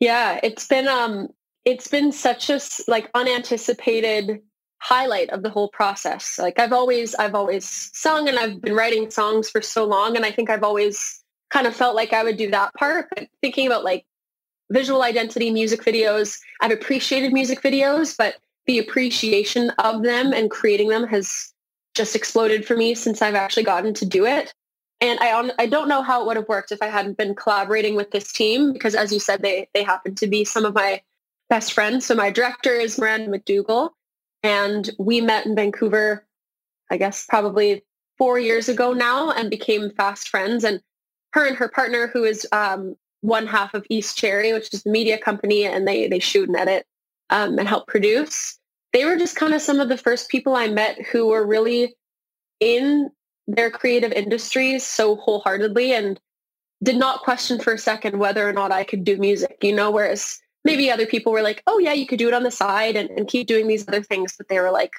Yeah, 0.00 0.40
it's 0.42 0.66
been 0.66 0.88
um 0.88 1.28
it's 1.64 1.88
been 1.88 2.10
such 2.12 2.50
a 2.50 2.60
like 2.88 3.10
unanticipated 3.14 4.40
highlight 4.78 5.30
of 5.30 5.42
the 5.42 5.50
whole 5.50 5.68
process. 5.68 6.38
Like 6.38 6.58
I've 6.58 6.72
always 6.72 7.14
I've 7.14 7.34
always 7.34 7.90
sung 7.94 8.28
and 8.28 8.38
I've 8.38 8.60
been 8.62 8.74
writing 8.74 9.10
songs 9.10 9.50
for 9.50 9.60
so 9.62 9.84
long 9.84 10.16
and 10.16 10.24
I 10.24 10.32
think 10.32 10.50
I've 10.50 10.64
always 10.64 11.22
kind 11.50 11.66
of 11.66 11.76
felt 11.76 11.94
like 11.94 12.12
I 12.12 12.24
would 12.24 12.38
do 12.38 12.50
that 12.50 12.72
part. 12.74 13.08
But 13.14 13.28
thinking 13.42 13.66
about 13.66 13.84
like 13.84 14.06
visual 14.72 15.02
identity 15.02 15.50
music 15.50 15.82
videos, 15.82 16.38
I've 16.62 16.72
appreciated 16.72 17.32
music 17.32 17.62
videos, 17.62 18.16
but 18.16 18.36
the 18.66 18.78
appreciation 18.78 19.70
of 19.78 20.02
them 20.02 20.32
and 20.32 20.50
creating 20.50 20.88
them 20.88 21.06
has 21.08 21.52
just 21.94 22.16
exploded 22.16 22.66
for 22.66 22.76
me 22.76 22.94
since 22.94 23.20
I've 23.20 23.34
actually 23.34 23.64
gotten 23.64 23.94
to 23.94 24.06
do 24.06 24.26
it. 24.26 24.54
And 25.00 25.18
I 25.20 25.50
I 25.58 25.66
don't 25.66 25.88
know 25.88 26.02
how 26.02 26.20
it 26.20 26.26
would 26.26 26.36
have 26.36 26.48
worked 26.48 26.72
if 26.72 26.82
I 26.82 26.88
hadn't 26.88 27.16
been 27.16 27.34
collaborating 27.34 27.94
with 27.94 28.10
this 28.10 28.32
team 28.32 28.72
because, 28.72 28.94
as 28.94 29.12
you 29.12 29.18
said, 29.18 29.42
they 29.42 29.68
they 29.74 29.82
happen 29.82 30.14
to 30.16 30.26
be 30.26 30.44
some 30.44 30.64
of 30.64 30.74
my 30.74 31.02
best 31.48 31.72
friends. 31.72 32.06
So 32.06 32.14
my 32.14 32.30
director 32.30 32.72
is 32.72 32.98
Miranda 32.98 33.36
McDougall, 33.36 33.90
and 34.42 34.90
we 34.98 35.20
met 35.20 35.46
in 35.46 35.54
Vancouver, 35.54 36.26
I 36.90 36.96
guess 36.96 37.26
probably 37.26 37.82
four 38.18 38.38
years 38.38 38.68
ago 38.68 38.92
now, 38.92 39.30
and 39.30 39.48
became 39.48 39.90
fast 39.90 40.28
friends. 40.28 40.64
And 40.64 40.82
her 41.32 41.46
and 41.46 41.56
her 41.56 41.68
partner, 41.68 42.06
who 42.06 42.24
is 42.24 42.46
um, 42.52 42.96
one 43.22 43.46
half 43.46 43.72
of 43.74 43.86
East 43.88 44.18
Cherry, 44.18 44.52
which 44.52 44.72
is 44.74 44.82
the 44.82 44.90
media 44.90 45.16
company, 45.18 45.64
and 45.64 45.88
they 45.88 46.08
they 46.08 46.18
shoot 46.18 46.48
and 46.48 46.56
edit 46.56 46.86
um, 47.30 47.58
and 47.58 47.68
help 47.68 47.86
produce. 47.86 48.58
They 48.92 49.04
were 49.04 49.16
just 49.16 49.36
kind 49.36 49.54
of 49.54 49.62
some 49.62 49.80
of 49.80 49.88
the 49.88 49.96
first 49.96 50.28
people 50.28 50.56
I 50.56 50.68
met 50.68 51.00
who 51.00 51.28
were 51.28 51.46
really 51.46 51.94
in 52.58 53.10
their 53.46 53.70
creative 53.70 54.12
industries 54.12 54.84
so 54.84 55.16
wholeheartedly 55.16 55.92
and 55.92 56.20
did 56.82 56.96
not 56.96 57.22
question 57.22 57.58
for 57.58 57.74
a 57.74 57.78
second 57.78 58.18
whether 58.18 58.48
or 58.48 58.52
not 58.52 58.72
I 58.72 58.84
could 58.84 59.04
do 59.04 59.16
music, 59.16 59.58
you 59.62 59.74
know, 59.74 59.90
whereas 59.90 60.40
maybe 60.64 60.90
other 60.90 61.06
people 61.06 61.32
were 61.32 61.42
like, 61.42 61.62
oh 61.66 61.78
yeah, 61.78 61.92
you 61.92 62.06
could 62.06 62.18
do 62.18 62.28
it 62.28 62.34
on 62.34 62.42
the 62.42 62.50
side 62.50 62.96
and, 62.96 63.10
and 63.10 63.28
keep 63.28 63.46
doing 63.46 63.66
these 63.66 63.86
other 63.86 64.02
things. 64.02 64.34
But 64.36 64.48
they 64.48 64.60
were 64.60 64.70
like, 64.70 64.92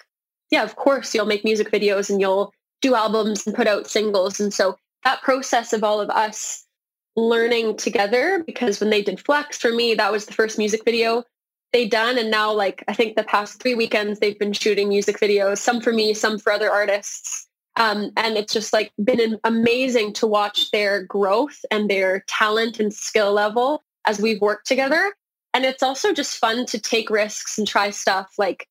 yeah, 0.50 0.64
of 0.64 0.76
course 0.76 1.14
you'll 1.14 1.26
make 1.26 1.44
music 1.44 1.72
videos 1.72 2.10
and 2.10 2.22
you'll 2.22 2.54
do 2.82 2.96
albums 2.96 3.46
and 3.46 3.56
put 3.56 3.68
out 3.68 3.90
singles. 3.90 4.40
And 4.40 4.54
so 4.54 4.78
that 5.04 5.22
process 5.22 5.74
of 5.74 5.84
all 5.84 6.02
of 6.02 6.10
us 6.10 6.66
learning 7.16 7.78
together, 7.78 8.44
because 8.46 8.80
when 8.80 8.90
they 8.90 9.02
did 9.02 9.24
Flux 9.24 9.58
for 9.58 9.72
me, 9.72 9.96
that 9.96 10.12
was 10.12 10.26
the 10.26 10.34
first 10.34 10.58
music 10.58 10.84
video 10.86 11.24
they'd 11.74 11.90
done. 11.90 12.18
And 12.18 12.30
now 12.30 12.52
like, 12.52 12.84
I 12.88 12.94
think 12.94 13.16
the 13.16 13.24
past 13.24 13.62
three 13.62 13.76
weekends, 13.76 14.20
they've 14.20 14.38
been 14.38 14.54
shooting 14.54 14.90
music 14.90 15.20
videos, 15.20 15.60
some 15.60 15.82
for 15.82 15.94
me, 15.94 16.14
some 16.14 16.38
for 16.38 16.52
other 16.52 16.70
artists. 16.70 17.48
Um, 17.78 18.12
and 18.18 18.38
it's 18.38 18.54
just 18.54 18.74
like 18.74 18.92
been 19.04 19.40
amazing 19.44 20.14
to 20.14 20.28
watch 20.28 20.72
their 20.72 21.04
growth 21.04 21.64
and 21.72 21.90
their 21.90 22.24
talent 22.28 22.80
and 22.80 22.94
skill 22.94 23.32
level 23.32 23.84
as 24.06 24.20
we've 24.20 24.42
worked 24.42 24.68
together. 24.68 25.14
And 25.54 25.66
it's 25.66 25.84
also 25.84 26.14
just 26.14 26.38
fun 26.38 26.66
to 26.68 26.80
take 26.80 27.10
risks 27.10 27.58
and 27.58 27.68
try 27.68 27.90
stuff 27.90 28.34
like 28.38 28.68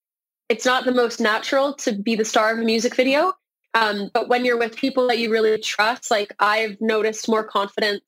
it's 0.49 0.67
not 0.67 0.85
the 0.85 0.93
most 0.93 1.21
natural 1.21 1.75
to 1.75 1.93
be 1.93 2.17
the 2.17 2.25
star 2.25 2.53
of 2.53 2.59
a 2.59 2.63
music 2.63 2.97
video. 2.97 3.33
Um, 3.75 4.11
but 4.13 4.29
when 4.29 4.45
you're 4.45 4.59
with 4.59 4.77
people 4.77 5.07
that 5.09 5.19
you 5.19 5.31
really 5.31 5.57
trust, 5.59 6.11
like 6.11 6.35
I've 6.41 6.81
noticed 6.81 7.29
more 7.29 7.45
confidence 7.45 8.03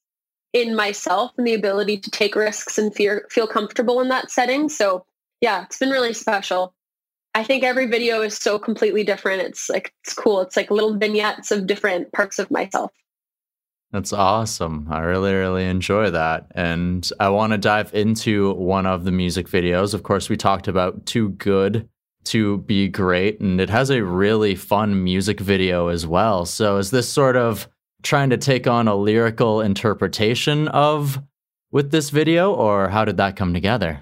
in 0.53 0.75
myself 0.75 1.33
and 1.39 1.47
the 1.47 1.55
ability 1.55 1.99
to 1.99 2.11
take 2.11 2.35
risks 2.35 2.79
and 2.79 2.95
fear, 2.95 3.27
feel 3.31 3.47
comfortable 3.47 4.01
in 4.01 4.09
that 4.09 4.31
setting. 4.31 4.69
So 4.69 5.07
yeah, 5.41 5.65
it's 5.65 5.79
been 5.79 5.91
really 5.91 6.13
special. 6.13 6.75
I 7.35 7.45
think 7.45 7.65
every 7.65 7.87
video 7.87 8.21
is 8.21 8.37
so 8.37 8.59
completely 8.59 9.05
different. 9.05 9.43
It's 9.43 9.71
like, 9.71 9.95
it's 10.05 10.13
cool. 10.13 10.41
It's 10.43 10.57
like 10.57 10.71
little 10.71 10.97
vignettes 10.97 11.51
of 11.51 11.67
different 11.67 12.13
parts 12.13 12.39
of 12.39 12.51
myself. 12.51 12.93
That's 13.91 14.13
awesome. 14.13 14.87
I 14.91 15.01
really, 15.01 15.35
really 15.35 15.67
enjoy 15.67 16.11
that. 16.11 16.47
And 16.55 17.09
I 17.21 17.29
want 17.29 17.53
to 17.53 17.59
dive 17.59 17.95
into 17.95 18.53
one 18.55 18.87
of 18.87 19.05
the 19.05 19.13
music 19.13 19.49
videos. 19.49 19.93
Of 19.93 20.03
course, 20.03 20.29
we 20.29 20.37
talked 20.37 20.67
about 20.67 21.05
Too 21.05 21.31
Good 21.31 21.89
to 22.25 22.59
Be 22.59 22.89
Great, 22.89 23.41
and 23.41 23.61
it 23.61 23.69
has 23.69 23.91
a 23.91 24.05
really 24.05 24.55
fun 24.55 25.03
music 25.03 25.41
video 25.41 25.89
as 25.89 26.07
well. 26.07 26.47
So, 26.47 26.79
is 26.79 26.91
this 26.91 27.09
sort 27.09 27.37
of 27.37 27.69
trying 28.03 28.31
to 28.31 28.37
take 28.37 28.67
on 28.67 28.89
a 28.89 28.95
lyrical 28.95 29.61
interpretation 29.61 30.69
of 30.69 31.19
with 31.71 31.91
this 31.91 32.11
video, 32.11 32.53
or 32.55 32.89
how 32.89 33.05
did 33.05 33.17
that 33.17 33.37
come 33.37 33.53
together? 33.53 34.01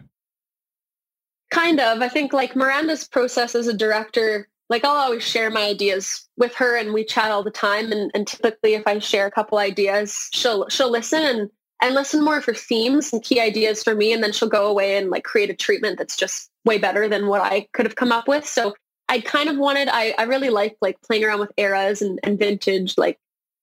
Kind 1.51 1.81
of. 1.81 2.01
I 2.01 2.09
think 2.09 2.33
like 2.33 2.55
Miranda's 2.55 3.07
process 3.09 3.55
as 3.55 3.67
a 3.67 3.77
director, 3.77 4.49
like 4.69 4.85
I'll 4.85 4.97
always 4.97 5.25
share 5.25 5.51
my 5.51 5.65
ideas 5.65 6.29
with 6.37 6.55
her 6.55 6.77
and 6.77 6.93
we 6.93 7.05
chat 7.05 7.31
all 7.31 7.43
the 7.43 7.51
time. 7.51 7.91
And, 7.91 8.11
and 8.15 8.27
typically 8.27 8.75
if 8.75 8.87
I 8.87 8.99
share 9.01 9.27
a 9.27 9.31
couple 9.31 9.59
ideas, 9.59 10.29
she'll 10.33 10.69
she'll 10.69 10.91
listen 10.91 11.23
and 11.23 11.51
and 11.83 11.95
listen 11.95 12.23
more 12.23 12.41
for 12.41 12.55
themes 12.55 13.13
and 13.13 13.23
key 13.23 13.41
ideas 13.41 13.83
for 13.83 13.95
me. 13.95 14.13
And 14.13 14.23
then 14.23 14.33
she'll 14.33 14.49
go 14.49 14.67
away 14.67 14.97
and 14.97 15.11
like 15.11 15.25
create 15.25 15.51
a 15.51 15.55
treatment 15.55 15.99
that's 15.99 16.17
just 16.17 16.51
way 16.65 16.79
better 16.79 17.09
than 17.09 17.27
what 17.27 17.41
I 17.41 17.67
could 17.73 17.87
have 17.87 17.97
come 17.97 18.13
up 18.13 18.29
with. 18.29 18.47
So 18.47 18.75
I 19.09 19.21
kind 19.21 19.49
of 19.49 19.57
wanted, 19.57 19.89
I, 19.89 20.15
I 20.19 20.25
really 20.25 20.51
like 20.51 20.77
like 20.81 21.01
playing 21.03 21.25
around 21.25 21.41
with 21.41 21.53
eras 21.57 22.01
and, 22.01 22.21
and 22.23 22.39
vintage. 22.39 22.97
Like 22.97 23.19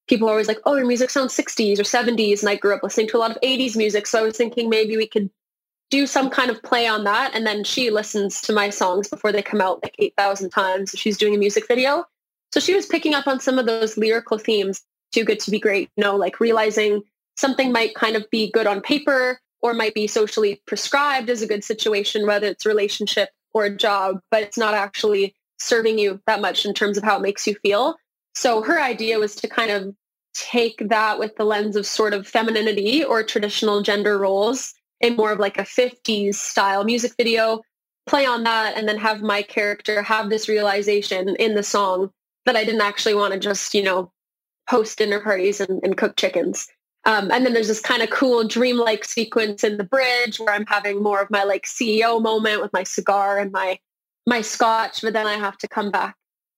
people 0.08 0.28
are 0.28 0.32
always 0.32 0.48
like, 0.48 0.60
oh, 0.66 0.76
your 0.76 0.88
music 0.88 1.10
sounds 1.10 1.36
60s 1.38 1.80
or 1.80 1.84
70s. 1.84 2.42
And 2.42 2.50
I 2.50 2.56
grew 2.56 2.74
up 2.76 2.84
listening 2.84 3.08
to 3.10 3.18
a 3.18 3.20
lot 3.20 3.32
of 3.32 3.40
80s 3.42 3.78
music. 3.78 4.08
So 4.08 4.20
I 4.20 4.24
was 4.24 4.36
thinking 4.36 4.70
maybe 4.70 4.98
we 4.98 5.08
could 5.08 5.30
do 5.90 6.06
some 6.06 6.30
kind 6.30 6.50
of 6.50 6.62
play 6.64 6.88
on 6.88 7.04
that. 7.06 7.34
And 7.34 7.46
then 7.46 7.64
she 7.64 7.90
listens 7.90 8.42
to 8.42 8.54
my 8.54 8.70
songs 8.70 9.08
before 9.08 9.32
they 9.32 9.42
come 9.42 9.62
out 9.62 9.82
like 9.84 9.96
8,000 10.00 10.50
times. 10.50 10.92
She's 10.96 11.18
doing 11.18 11.36
a 11.36 11.38
music 11.38 11.68
video. 11.68 12.06
So 12.54 12.60
she 12.60 12.76
was 12.76 12.86
picking 12.86 13.14
up 13.14 13.28
on 13.28 13.40
some 13.40 13.60
of 13.60 13.66
those 13.66 13.98
lyrical 13.98 14.38
themes, 14.38 14.82
too 15.12 15.24
good 15.24 15.40
to 15.42 15.52
be 15.52 15.60
great, 15.60 15.90
you 15.96 16.04
know, 16.04 16.16
like 16.16 16.40
realizing 16.40 17.04
something 17.38 17.72
might 17.72 17.96
kind 17.96 18.16
of 18.16 18.30
be 18.30 18.52
good 18.52 18.68
on 18.68 18.82
paper 18.82 19.40
or 19.62 19.74
might 19.74 19.94
be 19.94 20.08
socially 20.08 20.62
prescribed 20.66 21.30
as 21.30 21.42
a 21.42 21.48
good 21.48 21.64
situation, 21.64 22.26
whether 22.26 22.48
it's 22.48 22.66
a 22.66 22.70
relationship 22.70 23.30
or 23.54 23.66
a 23.66 23.76
job, 23.76 24.20
but 24.32 24.44
it's 24.44 24.58
not 24.58 24.74
actually 24.74 25.36
serving 25.60 25.98
you 25.98 26.22
that 26.28 26.42
much 26.42 26.66
in 26.66 26.74
terms 26.74 26.98
of 26.98 27.04
how 27.04 27.18
it 27.18 27.22
makes 27.22 27.48
you 27.48 27.56
feel. 27.56 27.96
So 28.36 28.62
her 28.62 28.80
idea 28.80 29.20
was 29.20 29.36
to 29.38 29.48
kind 29.48 29.72
of 29.72 29.96
take 30.34 30.90
that 30.90 31.18
with 31.18 31.36
the 31.36 31.44
lens 31.44 31.76
of 31.76 31.86
sort 31.86 32.14
of 32.14 32.28
femininity 32.28 33.04
or 33.04 33.24
traditional 33.24 33.82
gender 33.82 34.20
roles 34.20 34.74
in 35.02 35.16
more 35.16 35.32
of 35.32 35.40
like 35.40 35.58
a 35.58 35.64
50s 35.64 36.36
style 36.36 36.84
music 36.84 37.14
video, 37.18 37.62
play 38.08 38.26
on 38.26 38.44
that 38.44 38.78
and 38.78 38.88
then 38.88 38.98
have 38.98 39.22
my 39.22 39.42
character 39.42 40.02
have 40.02 40.30
this 40.30 40.48
realization 40.48 41.36
in 41.36 41.56
the 41.56 41.64
song 41.64 42.12
that 42.46 42.56
I 42.56 42.64
didn't 42.64 42.82
actually 42.82 43.14
want 43.14 43.34
to 43.34 43.40
just, 43.40 43.74
you 43.74 43.84
know, 43.84 44.12
host 44.70 44.98
dinner 44.98 45.20
parties 45.20 45.60
and, 45.60 45.82
and 45.84 45.98
cook 45.98 46.16
chickens. 46.16 46.68
Um, 47.06 47.32
and 47.32 47.46
then 47.46 47.54
there's 47.54 47.68
this 47.68 47.80
kind 47.80 48.02
of 48.02 48.10
cool 48.10 48.46
dreamlike 48.46 49.06
sequence 49.06 49.64
in 49.64 49.78
the 49.78 49.84
bridge 49.84 50.40
where 50.40 50.54
I'm 50.54 50.66
having 50.66 51.02
more 51.02 51.22
of 51.22 51.30
my 51.30 51.44
like 51.44 51.66
CEO 51.66 52.22
moment 52.22 52.62
with 52.62 52.74
my 52.74 52.84
cigar 52.84 53.38
and 53.38 53.52
my 53.52 53.80
my 54.26 54.42
scotch, 54.42 55.02
but 55.02 55.14
then 55.14 55.26
I 55.26 55.36
have 55.36 55.58
to 55.60 55.70
come 55.70 55.90
back 55.90 56.18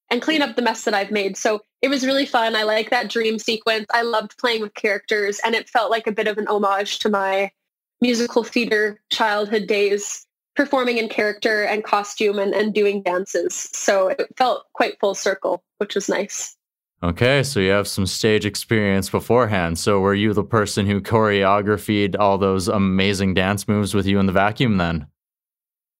and 0.09 0.23
clean 0.23 0.41
up 0.41 0.55
the 0.55 0.63
mess 0.63 0.85
that 0.85 0.95
I've 0.95 1.11
made. 1.11 1.37
So 1.37 1.61
it 1.83 1.87
was 1.87 2.03
really 2.03 2.25
fun. 2.25 2.55
I 2.55 2.63
like 2.63 2.89
that 2.89 3.09
dream 3.09 3.37
sequence. 3.37 3.85
I 3.93 4.01
loved 4.01 4.39
playing 4.39 4.61
with 4.61 4.73
characters 4.73 5.39
and 5.45 5.53
it 5.53 5.69
felt 5.69 5.91
like 5.91 6.07
a 6.07 6.11
bit 6.11 6.27
of 6.27 6.39
an 6.39 6.47
homage 6.47 6.97
to 6.99 7.09
my 7.09 7.51
musical 8.01 8.43
theater 8.43 8.99
childhood 9.09 9.67
days 9.67 10.25
performing 10.55 10.97
in 10.97 11.09
character 11.09 11.63
and 11.63 11.83
costume 11.83 12.39
and, 12.39 12.53
and 12.53 12.73
doing 12.73 13.01
dances. 13.01 13.69
So 13.73 14.09
it 14.09 14.27
felt 14.37 14.65
quite 14.73 14.99
full 14.99 15.15
circle, 15.15 15.63
which 15.77 15.95
was 15.95 16.09
nice. 16.09 16.55
Okay, 17.01 17.43
so 17.43 17.61
you 17.61 17.71
have 17.71 17.87
some 17.87 18.05
stage 18.05 18.45
experience 18.45 19.09
beforehand. 19.09 19.79
So 19.79 20.01
were 20.01 20.13
you 20.13 20.33
the 20.33 20.43
person 20.43 20.85
who 20.85 20.99
choreographed 20.99 22.17
all 22.19 22.37
those 22.37 22.67
amazing 22.67 23.35
dance 23.35 23.69
moves 23.69 23.93
with 23.93 24.05
you 24.05 24.19
in 24.19 24.25
the 24.25 24.33
vacuum 24.33 24.77
then? 24.77 25.07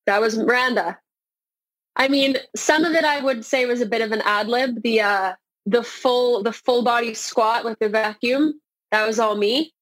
That 0.08 0.20
was 0.20 0.38
Miranda. 0.38 1.00
I 1.96 2.10
mean, 2.10 2.36
some 2.56 2.84
of 2.84 2.94
it 2.94 3.06
I 3.06 3.22
would 3.22 3.46
say 3.46 3.66
was 3.66 3.80
a 3.80 3.86
bit 3.86 4.02
of 4.02 4.12
an 4.12 4.22
ad 4.26 4.48
lib. 4.48 4.82
The 4.84 5.02
uh, 5.02 5.34
the 5.66 5.84
full 5.84 6.44
the 6.44 6.52
full 6.52 6.84
body 6.84 7.14
squat 7.14 7.64
with 7.64 7.80
the 7.80 7.90
vacuum 7.90 8.60
that 8.92 9.06
was 9.06 9.20
all 9.20 9.36
me. 9.36 9.74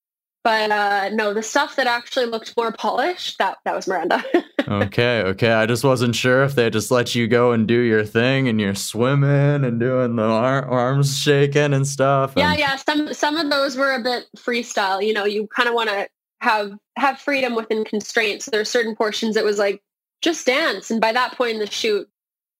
But 0.47 0.71
uh, 0.71 1.09
no, 1.09 1.33
the 1.33 1.43
stuff 1.43 1.75
that 1.75 1.87
actually 1.87 2.27
looked 2.27 2.55
more 2.55 2.71
polished, 2.71 3.37
that 3.37 3.57
that 3.65 3.75
was 3.75 3.85
Miranda. 3.85 4.23
okay, 4.69 5.21
okay. 5.23 5.51
I 5.51 5.65
just 5.65 5.83
wasn't 5.83 6.15
sure 6.15 6.41
if 6.45 6.55
they 6.55 6.69
just 6.69 6.89
let 6.89 7.13
you 7.13 7.27
go 7.27 7.51
and 7.51 7.67
do 7.67 7.77
your 7.77 8.05
thing 8.05 8.47
and 8.47 8.57
you're 8.57 8.73
swimming 8.73 9.65
and 9.65 9.77
doing 9.77 10.15
the 10.15 10.23
ar- 10.23 10.65
arms 10.65 11.19
shaking 11.19 11.73
and 11.73 11.85
stuff. 11.85 12.37
And... 12.37 12.43
Yeah, 12.43 12.53
yeah. 12.55 12.75
Some 12.77 13.13
some 13.13 13.35
of 13.35 13.49
those 13.49 13.75
were 13.75 13.91
a 13.91 14.01
bit 14.01 14.27
freestyle. 14.37 15.05
You 15.05 15.11
know, 15.11 15.25
you 15.25 15.47
kind 15.47 15.67
of 15.67 15.75
want 15.75 15.89
to 15.89 16.07
have 16.39 16.71
have 16.95 17.19
freedom 17.19 17.53
within 17.53 17.83
constraints. 17.83 18.45
There 18.45 18.61
are 18.61 18.63
certain 18.65 18.95
portions 18.95 19.35
that 19.35 19.43
was 19.43 19.59
like 19.59 19.83
just 20.21 20.45
dance, 20.45 20.89
and 20.89 21.01
by 21.01 21.11
that 21.11 21.33
point 21.33 21.55
in 21.55 21.59
the 21.59 21.69
shoot, 21.69 22.07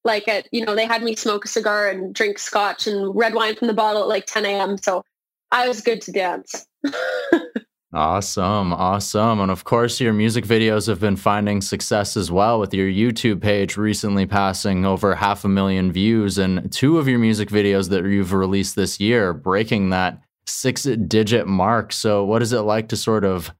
like 0.03 0.27
at 0.27 0.49
you 0.51 0.65
know 0.65 0.75
they 0.75 0.87
had 0.87 1.03
me 1.03 1.15
smoke 1.15 1.45
a 1.45 1.47
cigar 1.47 1.87
and 1.87 2.13
drink 2.13 2.37
scotch 2.37 2.85
and 2.85 3.15
red 3.15 3.33
wine 3.33 3.55
from 3.55 3.69
the 3.69 3.73
bottle 3.73 4.01
at 4.01 4.09
like 4.09 4.25
10 4.25 4.45
a.m. 4.45 4.77
So 4.77 5.05
I 5.53 5.69
was 5.69 5.79
good 5.79 6.01
to 6.01 6.11
dance. 6.11 6.67
Awesome, 7.93 8.73
awesome. 8.73 9.39
And 9.39 9.49
of 9.49 9.63
course, 9.63 10.01
your 10.01 10.11
music 10.11 10.43
videos 10.43 10.87
have 10.87 10.99
been 10.99 11.15
finding 11.15 11.61
success 11.61 12.17
as 12.17 12.29
well, 12.29 12.59
with 12.59 12.73
your 12.73 12.89
YouTube 12.89 13.41
page 13.41 13.77
recently 13.77 14.25
passing 14.25 14.85
over 14.85 15.15
half 15.15 15.45
a 15.45 15.47
million 15.47 15.93
views, 15.93 16.37
and 16.37 16.69
two 16.71 16.97
of 16.97 17.07
your 17.07 17.17
music 17.17 17.47
videos 17.47 17.89
that 17.89 18.03
you've 18.03 18.33
released 18.33 18.75
this 18.75 18.99
year 18.99 19.33
breaking 19.33 19.91
that 19.91 20.21
six 20.45 20.83
digit 20.83 21.47
mark. 21.47 21.93
So, 21.93 22.25
what 22.25 22.41
is 22.41 22.51
it 22.51 22.61
like 22.61 22.89
to 22.89 22.97
sort 22.97 23.23
of 23.23 23.53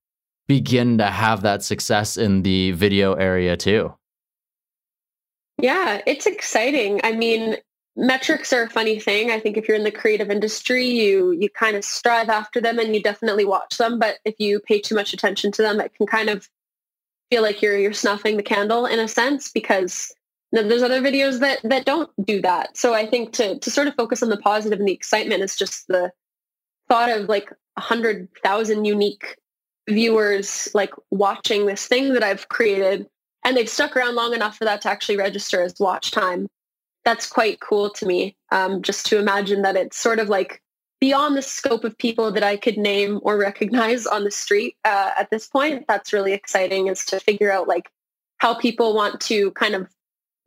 begin 0.46 0.98
to 0.98 1.06
have 1.06 1.42
that 1.44 1.64
success 1.64 2.18
in 2.18 2.42
the 2.42 2.72
video 2.72 3.14
area 3.14 3.56
too? 3.56 3.94
Yeah, 5.62 6.02
it's 6.06 6.26
exciting. 6.26 7.00
I 7.04 7.14
mean, 7.14 7.58
metrics 7.98 8.54
are 8.54 8.64
a 8.64 8.70
funny 8.70 9.00
thing. 9.00 9.32
I 9.32 9.40
think 9.40 9.58
if 9.58 9.68
you're 9.68 9.76
in 9.76 9.84
the 9.84 9.92
creative 9.92 10.30
industry, 10.30 10.86
you 10.86 11.32
you 11.32 11.50
kind 11.50 11.76
of 11.76 11.84
strive 11.84 12.30
after 12.30 12.62
them 12.62 12.80
and 12.80 12.96
you 12.96 13.02
definitely 13.02 13.44
watch 13.44 13.78
them. 13.78 14.00
But 14.00 14.20
if 14.24 14.36
you 14.40 14.60
pay 14.60 14.80
too 14.80 14.96
much 14.96 15.14
attention 15.14 15.52
to 15.54 15.62
them, 15.62 15.82
it 15.82 15.94
can 15.96 16.06
kind 16.06 16.30
of 16.30 16.48
feel 17.30 17.42
like 17.42 17.62
you're 17.62 17.78
you're 17.78 17.94
snuffing 17.94 18.38
the 18.38 18.44
candle 18.44 18.86
in 18.86 19.00
a 19.00 19.08
sense 19.08 19.52
because 19.52 20.14
there's 20.52 20.84
other 20.84 21.02
videos 21.02 21.40
that 21.40 21.60
that 21.64 21.86
don't 21.86 22.10
do 22.24 22.42
that. 22.42 22.78
So 22.78 22.94
I 22.94 23.08
think 23.08 23.34
to 23.34 23.60
to 23.60 23.72
sort 23.72 23.88
of 23.88 23.96
focus 23.96 24.22
on 24.22 24.30
the 24.30 24.38
positive 24.38 24.80
and 24.80 24.88
the 24.88 24.94
excitement 24.94 25.44
is 25.44 25.56
just 25.56 25.88
the 25.88 26.12
thought 26.88 27.10
of 27.10 27.28
like 27.28 27.52
a 27.76 27.82
hundred 27.82 28.30
thousand 28.44 28.86
unique 28.86 29.38
viewers 29.90 30.68
like 30.74 30.92
watching 31.12 31.66
this 31.66 31.88
thing 31.88 32.14
that 32.14 32.24
I've 32.24 32.50
created 32.50 33.08
and 33.44 33.56
they've 33.56 33.70
stuck 33.70 33.96
around 33.96 34.16
long 34.16 34.34
enough 34.34 34.58
for 34.58 34.66
that 34.66 34.82
to 34.82 34.90
actually 34.90 35.18
register 35.18 35.62
as 35.62 35.80
watch 35.80 36.12
time 36.12 36.48
that's 37.08 37.26
quite 37.26 37.62
cool 37.62 37.90
to 37.90 38.06
me. 38.06 38.36
Um, 38.52 38.82
just 38.82 39.06
to 39.06 39.18
imagine 39.18 39.62
that 39.62 39.78
it's 39.78 39.98
sort 39.98 40.20
of 40.20 40.28
like 40.28 40.62
beyond 41.00 41.38
the 41.38 41.42
scope 41.42 41.86
of 41.86 41.98
people 41.98 42.34
that 42.34 42.44
I 42.44 42.58
could 42.58 42.78
name 42.78 43.22
or 43.24 43.38
recognize 43.38 44.06
on 44.06 44.26
the 44.26 44.32
street 44.32 44.76
uh, 44.84 45.12
at 45.18 45.30
this 45.30 45.48
point. 45.48 45.86
That's 45.88 46.12
really 46.12 46.34
exciting 46.34 46.88
is 46.88 47.06
to 47.06 47.22
figure 47.22 47.50
out 47.50 47.66
like 47.66 47.90
how 48.40 48.56
people 48.56 48.94
want 48.94 49.22
to 49.22 49.52
kind 49.52 49.74
of 49.74 49.88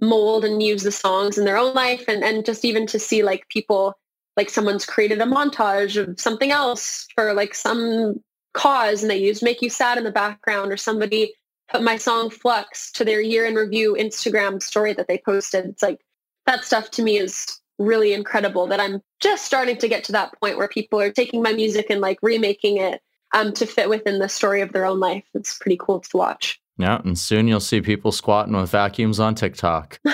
mold 0.02 0.44
and 0.44 0.62
use 0.62 0.82
the 0.82 0.92
songs 0.92 1.38
in 1.38 1.46
their 1.46 1.56
own 1.56 1.72
life 1.74 2.04
and, 2.08 2.22
and 2.22 2.44
just 2.44 2.66
even 2.66 2.86
to 2.88 2.98
see 2.98 3.22
like 3.22 3.48
people 3.48 3.94
like 4.36 4.50
someone's 4.50 4.84
created 4.84 5.20
a 5.22 5.24
montage 5.24 5.96
of 5.96 6.20
something 6.20 6.50
else 6.50 7.06
for 7.14 7.32
like 7.32 7.54
some 7.54 8.16
cause 8.52 9.00
and 9.02 9.10
they 9.10 9.16
use 9.16 9.42
make 9.42 9.62
you 9.62 9.70
sad 9.70 9.96
in 9.96 10.04
the 10.04 10.10
background 10.10 10.72
or 10.72 10.76
somebody 10.76 11.34
put 11.70 11.82
my 11.82 11.96
song 11.96 12.30
flux 12.30 12.90
to 12.92 13.04
their 13.04 13.20
year 13.20 13.44
in 13.44 13.54
review 13.54 13.94
instagram 13.98 14.62
story 14.62 14.94
that 14.94 15.06
they 15.06 15.18
posted 15.18 15.66
it's 15.66 15.82
like 15.82 16.00
that 16.50 16.64
stuff 16.64 16.90
to 16.90 17.02
me 17.02 17.16
is 17.16 17.46
really 17.78 18.12
incredible 18.12 18.66
that 18.66 18.80
I'm 18.80 19.00
just 19.20 19.44
starting 19.44 19.76
to 19.78 19.88
get 19.88 20.04
to 20.04 20.12
that 20.12 20.32
point 20.40 20.58
where 20.58 20.68
people 20.68 21.00
are 21.00 21.12
taking 21.12 21.42
my 21.42 21.52
music 21.52 21.86
and 21.90 22.00
like 22.00 22.18
remaking 22.22 22.76
it 22.76 23.00
um, 23.32 23.52
to 23.54 23.66
fit 23.66 23.88
within 23.88 24.18
the 24.18 24.28
story 24.28 24.60
of 24.60 24.72
their 24.72 24.84
own 24.84 24.98
life. 24.98 25.24
It's 25.34 25.56
pretty 25.56 25.78
cool 25.78 26.00
to 26.00 26.16
watch. 26.16 26.60
Yeah, 26.76 27.00
and 27.04 27.16
soon 27.16 27.46
you'll 27.46 27.60
see 27.60 27.80
people 27.80 28.10
squatting 28.10 28.56
with 28.56 28.70
vacuums 28.70 29.20
on 29.20 29.34
TikTok. 29.36 30.00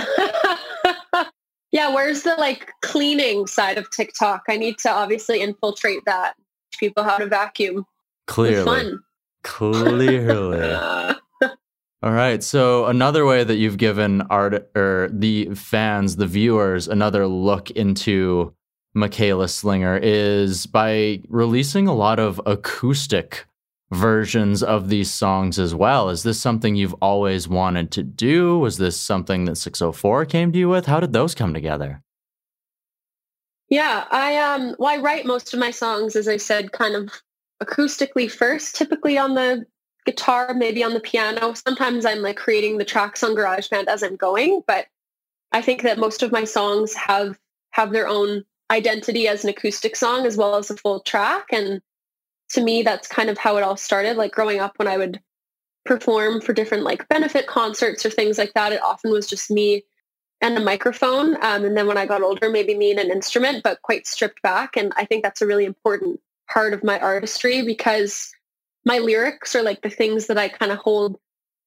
yeah, 1.72 1.94
where's 1.94 2.22
the 2.22 2.34
like 2.36 2.70
cleaning 2.82 3.46
side 3.46 3.78
of 3.78 3.90
TikTok? 3.90 4.42
I 4.48 4.58
need 4.58 4.76
to 4.78 4.90
obviously 4.90 5.40
infiltrate 5.40 6.04
that. 6.04 6.34
Teach 6.72 6.80
people 6.80 7.04
how 7.04 7.16
to 7.16 7.26
vacuum. 7.26 7.86
Clearly. 8.26 8.98
Clearly. 9.42 10.58
All 12.06 12.12
right. 12.12 12.40
So 12.40 12.86
another 12.86 13.26
way 13.26 13.42
that 13.42 13.56
you've 13.56 13.78
given 13.78 14.20
art 14.30 14.70
or 14.76 15.08
the 15.12 15.52
fans, 15.56 16.14
the 16.14 16.26
viewers, 16.28 16.86
another 16.86 17.26
look 17.26 17.72
into 17.72 18.54
Michaela 18.94 19.48
Slinger 19.48 19.98
is 20.00 20.66
by 20.66 21.22
releasing 21.28 21.88
a 21.88 21.94
lot 21.96 22.20
of 22.20 22.40
acoustic 22.46 23.46
versions 23.90 24.62
of 24.62 24.88
these 24.88 25.10
songs 25.10 25.58
as 25.58 25.74
well. 25.74 26.08
Is 26.08 26.22
this 26.22 26.40
something 26.40 26.76
you've 26.76 26.94
always 27.02 27.48
wanted 27.48 27.90
to 27.90 28.04
do? 28.04 28.60
Was 28.60 28.78
this 28.78 28.96
something 28.96 29.46
that 29.46 29.56
604 29.56 30.26
came 30.26 30.52
to 30.52 30.58
you 30.60 30.68
with? 30.68 30.86
How 30.86 31.00
did 31.00 31.12
those 31.12 31.34
come 31.34 31.52
together? 31.52 32.04
Yeah, 33.68 34.04
I 34.12 34.36
um 34.36 34.76
well 34.78 34.96
I 34.96 35.02
write 35.02 35.26
most 35.26 35.52
of 35.52 35.58
my 35.58 35.72
songs 35.72 36.14
as 36.14 36.28
I 36.28 36.36
said 36.36 36.70
kind 36.70 36.94
of 36.94 37.20
acoustically 37.60 38.30
first, 38.30 38.76
typically 38.76 39.18
on 39.18 39.34
the 39.34 39.66
guitar, 40.06 40.54
maybe 40.54 40.82
on 40.82 40.94
the 40.94 41.00
piano. 41.00 41.52
Sometimes 41.54 42.06
I'm 42.06 42.22
like 42.22 42.36
creating 42.36 42.78
the 42.78 42.84
tracks 42.84 43.22
on 43.22 43.34
GarageBand 43.34 43.88
as 43.88 44.02
I'm 44.02 44.16
going, 44.16 44.62
but 44.66 44.86
I 45.52 45.60
think 45.60 45.82
that 45.82 45.98
most 45.98 46.22
of 46.22 46.32
my 46.32 46.44
songs 46.44 46.94
have 46.94 47.38
have 47.70 47.92
their 47.92 48.08
own 48.08 48.44
identity 48.70 49.28
as 49.28 49.44
an 49.44 49.50
acoustic 49.50 49.96
song 49.96 50.26
as 50.26 50.36
well 50.36 50.56
as 50.56 50.70
a 50.70 50.76
full 50.76 51.00
track 51.00 51.46
and 51.52 51.80
to 52.48 52.60
me 52.60 52.82
that's 52.82 53.06
kind 53.06 53.28
of 53.28 53.38
how 53.38 53.56
it 53.56 53.62
all 53.62 53.76
started 53.76 54.16
like 54.16 54.32
growing 54.32 54.58
up 54.58 54.78
when 54.78 54.88
I 54.88 54.96
would 54.96 55.20
perform 55.84 56.40
for 56.40 56.52
different 56.52 56.82
like 56.82 57.08
benefit 57.08 57.46
concerts 57.46 58.04
or 58.04 58.10
things 58.10 58.38
like 58.38 58.54
that 58.54 58.72
it 58.72 58.82
often 58.82 59.12
was 59.12 59.26
just 59.26 59.50
me 59.50 59.84
and 60.40 60.56
a 60.56 60.60
microphone 60.60 61.36
um, 61.44 61.64
and 61.64 61.76
then 61.76 61.86
when 61.86 61.98
I 61.98 62.06
got 62.06 62.22
older 62.22 62.50
maybe 62.50 62.74
me 62.74 62.90
and 62.90 62.98
an 62.98 63.10
instrument 63.10 63.62
but 63.62 63.82
quite 63.82 64.06
stripped 64.06 64.42
back 64.42 64.76
and 64.76 64.92
I 64.96 65.04
think 65.04 65.22
that's 65.22 65.42
a 65.42 65.46
really 65.46 65.64
important 65.64 66.18
part 66.48 66.74
of 66.74 66.82
my 66.82 66.98
artistry 66.98 67.62
because 67.62 68.32
my 68.86 68.98
lyrics 68.98 69.54
are 69.54 69.62
like 69.62 69.82
the 69.82 69.90
things 69.90 70.28
that 70.28 70.38
I 70.38 70.48
kind 70.48 70.72
of 70.72 70.78
hold 70.78 71.18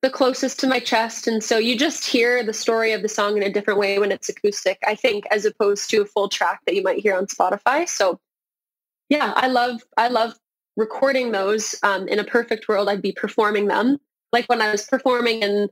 the 0.02 0.10
closest 0.10 0.62
to 0.62 0.68
my 0.68 0.80
chest. 0.80 1.28
And 1.28 1.44
so 1.44 1.58
you 1.58 1.78
just 1.78 2.06
hear 2.06 2.42
the 2.42 2.54
story 2.54 2.94
of 2.94 3.02
the 3.02 3.10
song 3.10 3.36
in 3.36 3.44
a 3.44 3.52
different 3.52 3.78
way 3.78 4.00
when 4.00 4.14
it's 4.14 4.30
acoustic, 4.30 4.80
I 4.88 4.96
think, 4.96 5.26
as 5.30 5.44
opposed 5.44 5.90
to 5.90 6.02
a 6.02 6.06
full 6.06 6.30
track 6.30 6.62
that 6.66 6.76
you 6.76 6.82
might 6.82 7.00
hear 7.00 7.16
on 7.18 7.28
Spotify. 7.28 7.88
So 7.88 8.20
yeah, 9.10 9.34
I 9.36 9.48
love, 9.48 9.82
I 9.98 10.08
love 10.08 10.34
recording 10.78 11.34
those. 11.34 11.76
Um, 11.84 12.08
in 12.08 12.20
a 12.20 12.24
perfect 12.24 12.70
world, 12.70 12.88
I'd 12.88 13.02
be 13.02 13.12
performing 13.12 13.68
them. 13.68 13.98
Like 14.32 14.48
when 14.48 14.62
I 14.62 14.72
was 14.72 14.86
performing 14.86 15.42
in 15.42 15.68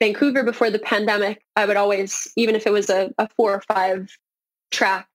Vancouver 0.00 0.44
before 0.44 0.70
the 0.70 0.78
pandemic, 0.78 1.42
I 1.56 1.66
would 1.66 1.76
always, 1.76 2.30
even 2.36 2.54
if 2.54 2.64
it 2.64 2.72
was 2.72 2.88
a, 2.88 3.12
a 3.18 3.28
four 3.36 3.52
or 3.52 3.62
five 3.62 4.16
track 4.70 5.08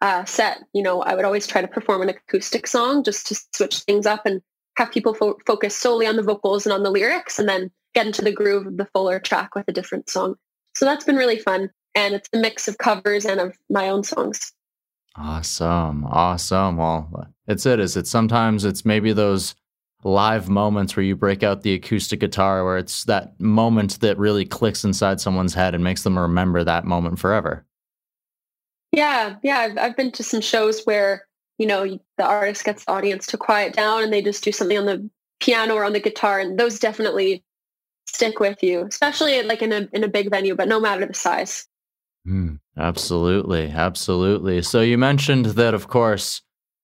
uh, 0.00 0.24
set, 0.24 0.60
you 0.72 0.82
know, 0.82 1.02
I 1.02 1.14
would 1.14 1.26
always 1.26 1.46
try 1.46 1.60
to 1.60 1.68
perform 1.68 2.00
an 2.00 2.08
acoustic 2.08 2.66
song 2.66 3.04
just 3.04 3.26
to 3.26 3.38
switch 3.52 3.80
things 3.80 4.06
up 4.06 4.24
and 4.24 4.40
have 4.76 4.90
people 4.90 5.14
fo- 5.14 5.38
focus 5.46 5.76
solely 5.76 6.06
on 6.06 6.16
the 6.16 6.22
vocals 6.22 6.66
and 6.66 6.72
on 6.72 6.82
the 6.82 6.90
lyrics 6.90 7.38
and 7.38 7.48
then 7.48 7.70
get 7.94 8.06
into 8.06 8.22
the 8.22 8.32
groove 8.32 8.66
of 8.66 8.76
the 8.76 8.86
fuller 8.86 9.20
track 9.20 9.54
with 9.54 9.66
a 9.68 9.72
different 9.72 10.08
song. 10.10 10.34
So 10.74 10.84
that's 10.84 11.04
been 11.04 11.16
really 11.16 11.38
fun. 11.38 11.70
And 11.94 12.14
it's 12.14 12.28
a 12.32 12.38
mix 12.38 12.66
of 12.66 12.78
covers 12.78 13.24
and 13.24 13.40
of 13.40 13.56
my 13.70 13.88
own 13.88 14.02
songs. 14.02 14.52
Awesome. 15.16 16.04
Awesome. 16.06 16.76
Well, 16.76 17.28
it's 17.46 17.66
it. 17.66 17.78
Is 17.78 17.96
it 17.96 18.08
sometimes 18.08 18.64
it's 18.64 18.84
maybe 18.84 19.12
those 19.12 19.54
live 20.02 20.48
moments 20.48 20.96
where 20.96 21.04
you 21.04 21.14
break 21.14 21.44
out 21.44 21.62
the 21.62 21.72
acoustic 21.72 22.18
guitar 22.18 22.64
where 22.64 22.76
it's 22.76 23.04
that 23.04 23.38
moment 23.40 24.00
that 24.00 24.18
really 24.18 24.44
clicks 24.44 24.84
inside 24.84 25.20
someone's 25.20 25.54
head 25.54 25.74
and 25.74 25.84
makes 25.84 26.02
them 26.02 26.18
remember 26.18 26.64
that 26.64 26.84
moment 26.84 27.20
forever. 27.20 27.64
Yeah. 28.90 29.36
Yeah. 29.44 29.58
I've, 29.58 29.78
I've 29.78 29.96
been 29.96 30.10
to 30.12 30.24
some 30.24 30.40
shows 30.40 30.82
where 30.82 31.26
you 31.58 31.66
know, 31.66 31.98
the 32.18 32.24
artist 32.24 32.64
gets 32.64 32.84
the 32.84 32.92
audience 32.92 33.26
to 33.28 33.36
quiet 33.36 33.74
down 33.74 34.02
and 34.02 34.12
they 34.12 34.22
just 34.22 34.44
do 34.44 34.52
something 34.52 34.78
on 34.78 34.86
the 34.86 35.08
piano 35.40 35.74
or 35.74 35.84
on 35.84 35.92
the 35.92 36.00
guitar. 36.00 36.40
And 36.40 36.58
those 36.58 36.78
definitely 36.78 37.44
stick 38.06 38.40
with 38.40 38.62
you, 38.62 38.86
especially 38.86 39.42
like 39.42 39.62
in 39.62 39.72
a, 39.72 39.88
in 39.92 40.04
a 40.04 40.08
big 40.08 40.30
venue, 40.30 40.54
but 40.54 40.68
no 40.68 40.80
matter 40.80 41.06
the 41.06 41.14
size. 41.14 41.66
Mm, 42.26 42.58
absolutely. 42.76 43.68
Absolutely. 43.68 44.62
So 44.62 44.80
you 44.80 44.98
mentioned 44.98 45.46
that, 45.46 45.74
of 45.74 45.88
course, 45.88 46.42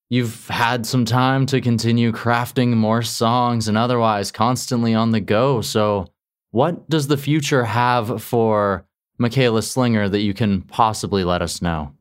you've 0.09 0.49
had 0.49 0.87
some 0.87 1.05
time 1.05 1.47
to 1.47 1.61
continue 1.61 2.13
crafting 2.13 2.77
more 2.77 3.03
songs 3.03 3.69
and 3.69 3.79
otherwise 3.79 4.31
constantly 4.31 4.95
on 4.95 5.13
the 5.13 5.21
go. 5.21 5.61
So 5.63 6.09
what 6.51 6.89
does 6.91 7.07
the 7.07 7.17
future 7.17 7.65
have 7.65 8.23
for 8.23 8.85
Michaela 9.19 9.63
Slinger 9.63 10.09
that 10.09 10.21
you 10.21 10.35
can 10.35 10.63
possibly 10.63 11.25
let 11.25 11.43
us 11.43 11.63
know? 11.63 11.95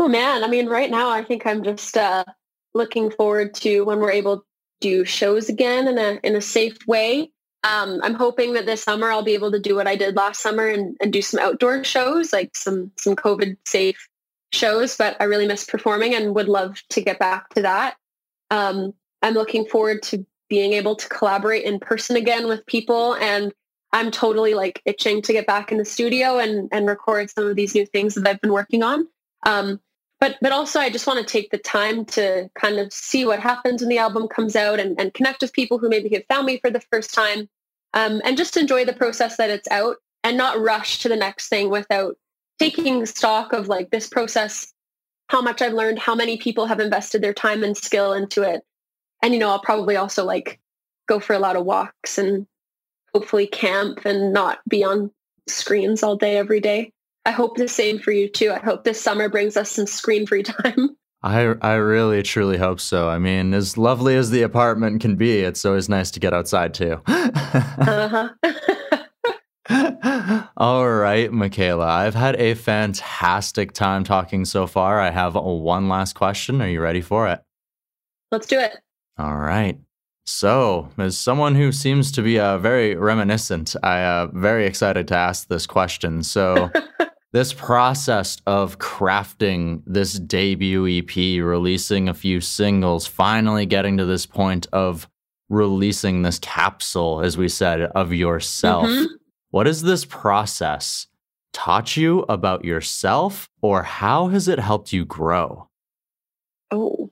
Oh 0.00 0.08
man, 0.08 0.42
I 0.42 0.48
mean, 0.48 0.66
right 0.66 0.90
now 0.90 1.10
I 1.10 1.22
think 1.22 1.46
I'm 1.46 1.62
just 1.62 1.94
uh, 1.94 2.24
looking 2.72 3.10
forward 3.10 3.52
to 3.56 3.82
when 3.82 3.98
we're 3.98 4.10
able 4.10 4.38
to 4.38 4.44
do 4.80 5.04
shows 5.04 5.50
again 5.50 5.86
in 5.86 5.98
a 5.98 6.18
in 6.24 6.34
a 6.34 6.40
safe 6.40 6.78
way. 6.86 7.30
Um, 7.64 8.00
I'm 8.02 8.14
hoping 8.14 8.54
that 8.54 8.64
this 8.64 8.82
summer 8.82 9.10
I'll 9.10 9.22
be 9.22 9.34
able 9.34 9.52
to 9.52 9.60
do 9.60 9.76
what 9.76 9.86
I 9.86 9.96
did 9.96 10.16
last 10.16 10.40
summer 10.40 10.66
and, 10.66 10.96
and 11.02 11.12
do 11.12 11.20
some 11.20 11.38
outdoor 11.38 11.84
shows, 11.84 12.32
like 12.32 12.56
some 12.56 12.90
some 12.96 13.14
COVID 13.14 13.58
safe 13.66 14.08
shows. 14.54 14.96
But 14.96 15.18
I 15.20 15.24
really 15.24 15.46
miss 15.46 15.64
performing 15.64 16.14
and 16.14 16.34
would 16.34 16.48
love 16.48 16.80
to 16.88 17.02
get 17.02 17.18
back 17.18 17.50
to 17.50 17.60
that. 17.60 17.96
Um, 18.50 18.94
I'm 19.20 19.34
looking 19.34 19.66
forward 19.66 20.02
to 20.04 20.24
being 20.48 20.72
able 20.72 20.96
to 20.96 21.08
collaborate 21.10 21.64
in 21.64 21.78
person 21.78 22.16
again 22.16 22.48
with 22.48 22.64
people 22.64 23.16
and 23.16 23.52
I'm 23.92 24.10
totally 24.10 24.54
like 24.54 24.80
itching 24.86 25.20
to 25.20 25.34
get 25.34 25.46
back 25.46 25.70
in 25.70 25.76
the 25.76 25.84
studio 25.84 26.38
and, 26.38 26.70
and 26.72 26.88
record 26.88 27.28
some 27.28 27.46
of 27.46 27.54
these 27.54 27.74
new 27.74 27.84
things 27.84 28.14
that 28.14 28.26
I've 28.26 28.40
been 28.40 28.52
working 28.52 28.82
on. 28.82 29.06
Um, 29.44 29.78
but 30.20 30.36
but 30.40 30.52
also 30.52 30.78
I 30.78 30.90
just 30.90 31.06
want 31.06 31.18
to 31.18 31.32
take 31.32 31.50
the 31.50 31.58
time 31.58 32.04
to 32.06 32.48
kind 32.54 32.78
of 32.78 32.92
see 32.92 33.24
what 33.24 33.40
happens 33.40 33.80
when 33.80 33.88
the 33.88 33.98
album 33.98 34.28
comes 34.28 34.54
out 34.54 34.78
and, 34.78 35.00
and 35.00 35.12
connect 35.14 35.40
with 35.42 35.52
people 35.52 35.78
who 35.78 35.88
maybe 35.88 36.10
have 36.10 36.26
found 36.28 36.46
me 36.46 36.58
for 36.58 36.70
the 36.70 36.82
first 36.92 37.12
time 37.12 37.48
um, 37.94 38.20
and 38.24 38.36
just 38.36 38.56
enjoy 38.56 38.84
the 38.84 38.92
process 38.92 39.36
that 39.38 39.50
it's 39.50 39.68
out 39.70 39.96
and 40.22 40.36
not 40.36 40.60
rush 40.60 40.98
to 40.98 41.08
the 41.08 41.16
next 41.16 41.48
thing 41.48 41.70
without 41.70 42.16
taking 42.58 43.06
stock 43.06 43.52
of 43.52 43.68
like 43.68 43.90
this 43.90 44.06
process 44.06 44.72
how 45.28 45.40
much 45.40 45.62
I've 45.62 45.72
learned 45.72 45.98
how 45.98 46.14
many 46.14 46.36
people 46.36 46.66
have 46.66 46.80
invested 46.80 47.22
their 47.22 47.32
time 47.32 47.62
and 47.62 47.76
skill 47.76 48.12
into 48.12 48.42
it. 48.42 48.62
And 49.22 49.32
you 49.32 49.40
know 49.40 49.48
I'll 49.48 49.60
probably 49.60 49.96
also 49.96 50.24
like 50.24 50.60
go 51.08 51.20
for 51.20 51.34
a 51.34 51.38
lot 51.38 51.56
of 51.56 51.64
walks 51.64 52.18
and 52.18 52.46
hopefully 53.14 53.46
camp 53.46 54.04
and 54.04 54.32
not 54.32 54.58
be 54.68 54.84
on 54.84 55.10
screens 55.48 56.02
all 56.02 56.16
day 56.16 56.36
every 56.36 56.60
day 56.60 56.92
I 57.30 57.32
hope 57.32 57.56
the 57.56 57.68
same 57.68 58.00
for 58.00 58.10
you 58.10 58.28
too. 58.28 58.50
I 58.50 58.58
hope 58.58 58.82
this 58.82 59.00
summer 59.00 59.28
brings 59.28 59.56
us 59.56 59.70
some 59.70 59.86
screen 59.86 60.26
free 60.26 60.42
time. 60.42 60.96
I 61.22 61.54
I 61.62 61.74
really 61.74 62.24
truly 62.24 62.58
hope 62.58 62.80
so. 62.80 63.08
I 63.08 63.20
mean, 63.20 63.54
as 63.54 63.78
lovely 63.78 64.16
as 64.16 64.30
the 64.30 64.42
apartment 64.42 65.00
can 65.00 65.14
be, 65.14 65.38
it's 65.42 65.64
always 65.64 65.88
nice 65.88 66.10
to 66.10 66.18
get 66.18 66.34
outside 66.34 66.74
too. 66.74 67.00
uh-huh. 67.06 68.30
All 70.56 70.90
right, 70.90 71.32
Michaela. 71.32 71.86
I've 71.86 72.16
had 72.16 72.34
a 72.34 72.54
fantastic 72.54 73.70
time 73.74 74.02
talking 74.02 74.44
so 74.44 74.66
far. 74.66 74.98
I 74.98 75.10
have 75.10 75.36
one 75.36 75.88
last 75.88 76.16
question. 76.16 76.60
Are 76.60 76.68
you 76.68 76.80
ready 76.80 77.00
for 77.00 77.28
it? 77.28 77.40
Let's 78.32 78.48
do 78.48 78.58
it. 78.58 78.76
All 79.18 79.36
right. 79.36 79.78
So, 80.26 80.88
as 80.98 81.16
someone 81.16 81.54
who 81.54 81.70
seems 81.70 82.10
to 82.12 82.22
be 82.22 82.40
uh, 82.40 82.58
very 82.58 82.96
reminiscent, 82.96 83.76
I 83.84 83.98
am 83.98 84.30
uh, 84.30 84.40
very 84.40 84.66
excited 84.66 85.06
to 85.08 85.14
ask 85.14 85.46
this 85.46 85.66
question. 85.66 86.24
So, 86.24 86.72
this 87.32 87.52
process 87.52 88.38
of 88.46 88.78
crafting 88.78 89.82
this 89.86 90.14
debut 90.14 90.98
EP, 90.98 91.16
releasing 91.44 92.08
a 92.08 92.14
few 92.14 92.40
singles, 92.40 93.06
finally 93.06 93.66
getting 93.66 93.96
to 93.98 94.04
this 94.04 94.26
point 94.26 94.66
of 94.72 95.08
releasing 95.48 96.22
this 96.22 96.38
capsule, 96.40 97.20
as 97.22 97.36
we 97.36 97.48
said, 97.48 97.82
of 97.82 98.12
yourself. 98.12 98.86
Mm-hmm. 98.86 99.14
What 99.50 99.66
has 99.66 99.82
this 99.82 100.04
process 100.04 101.06
taught 101.52 101.96
you 101.96 102.24
about 102.28 102.64
yourself, 102.64 103.48
or 103.60 103.82
how 103.82 104.28
has 104.28 104.48
it 104.48 104.58
helped 104.58 104.92
you 104.92 105.04
grow? 105.04 105.68
Oh. 106.70 107.10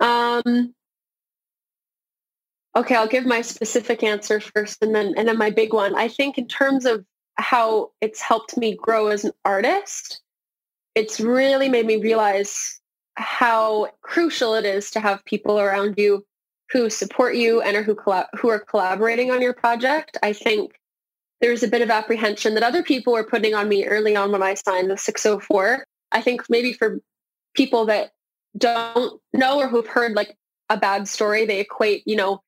Um, 0.00 0.74
okay, 2.76 2.94
I'll 2.94 3.06
give 3.06 3.26
my 3.26 3.42
specific 3.42 4.02
answer 4.02 4.40
first 4.40 4.82
and 4.82 4.94
then 4.94 5.14
and 5.16 5.28
then 5.28 5.38
my 5.38 5.50
big 5.50 5.72
one. 5.72 5.94
I 5.94 6.08
think 6.08 6.38
in 6.38 6.48
terms 6.48 6.86
of 6.86 7.04
how 7.36 7.90
it's 8.00 8.20
helped 8.20 8.56
me 8.56 8.76
grow 8.76 9.08
as 9.08 9.24
an 9.24 9.32
artist, 9.44 10.20
it's 10.94 11.20
really 11.20 11.68
made 11.68 11.86
me 11.86 11.96
realize 11.96 12.80
how 13.16 13.88
crucial 14.02 14.54
it 14.54 14.64
is 14.64 14.90
to 14.92 15.00
have 15.00 15.24
people 15.24 15.58
around 15.58 15.94
you 15.98 16.24
who 16.70 16.88
support 16.88 17.34
you 17.34 17.60
and 17.60 17.76
are 17.76 17.82
who 17.82 17.94
collab- 17.94 18.28
who 18.36 18.48
are 18.48 18.60
collaborating 18.60 19.30
on 19.30 19.42
your 19.42 19.52
project. 19.52 20.16
I 20.22 20.32
think 20.32 20.72
there's 21.40 21.62
a 21.62 21.68
bit 21.68 21.82
of 21.82 21.90
apprehension 21.90 22.54
that 22.54 22.62
other 22.62 22.82
people 22.82 23.12
were 23.12 23.24
putting 23.24 23.54
on 23.54 23.68
me 23.68 23.86
early 23.86 24.14
on 24.14 24.30
when 24.30 24.42
I 24.42 24.54
signed 24.54 24.90
the 24.90 24.96
604. 24.96 25.86
I 26.12 26.20
think 26.20 26.42
maybe 26.48 26.72
for 26.72 27.00
people 27.54 27.86
that 27.86 28.12
don't 28.56 29.20
know 29.32 29.58
or 29.58 29.68
who've 29.68 29.86
heard 29.86 30.14
like 30.14 30.36
a 30.68 30.76
bad 30.76 31.08
story, 31.08 31.46
they 31.46 31.60
equate, 31.60 32.02
you 32.06 32.16
know, 32.16 32.42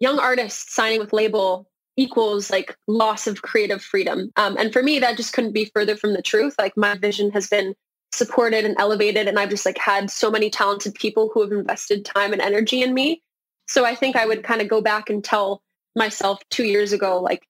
young 0.00 0.18
artists 0.18 0.74
signing 0.74 1.00
with 1.00 1.12
label 1.12 1.68
equals 1.98 2.48
like 2.50 2.76
loss 2.86 3.26
of 3.26 3.42
creative 3.42 3.82
freedom. 3.82 4.30
Um, 4.36 4.56
and 4.56 4.72
for 4.72 4.82
me, 4.82 5.00
that 5.00 5.16
just 5.16 5.32
couldn't 5.32 5.52
be 5.52 5.70
further 5.74 5.96
from 5.96 6.14
the 6.14 6.22
truth. 6.22 6.54
Like 6.58 6.76
my 6.76 6.96
vision 6.96 7.32
has 7.32 7.48
been 7.48 7.74
supported 8.12 8.64
and 8.64 8.76
elevated 8.78 9.26
and 9.26 9.38
I've 9.38 9.50
just 9.50 9.66
like 9.66 9.76
had 9.76 10.10
so 10.10 10.30
many 10.30 10.48
talented 10.48 10.94
people 10.94 11.30
who 11.34 11.42
have 11.42 11.52
invested 11.52 12.04
time 12.04 12.32
and 12.32 12.40
energy 12.40 12.82
in 12.82 12.94
me. 12.94 13.22
So 13.66 13.84
I 13.84 13.96
think 13.96 14.16
I 14.16 14.24
would 14.24 14.44
kind 14.44 14.62
of 14.62 14.68
go 14.68 14.80
back 14.80 15.10
and 15.10 15.22
tell 15.22 15.60
myself 15.96 16.40
two 16.50 16.64
years 16.64 16.92
ago, 16.92 17.20
like 17.20 17.42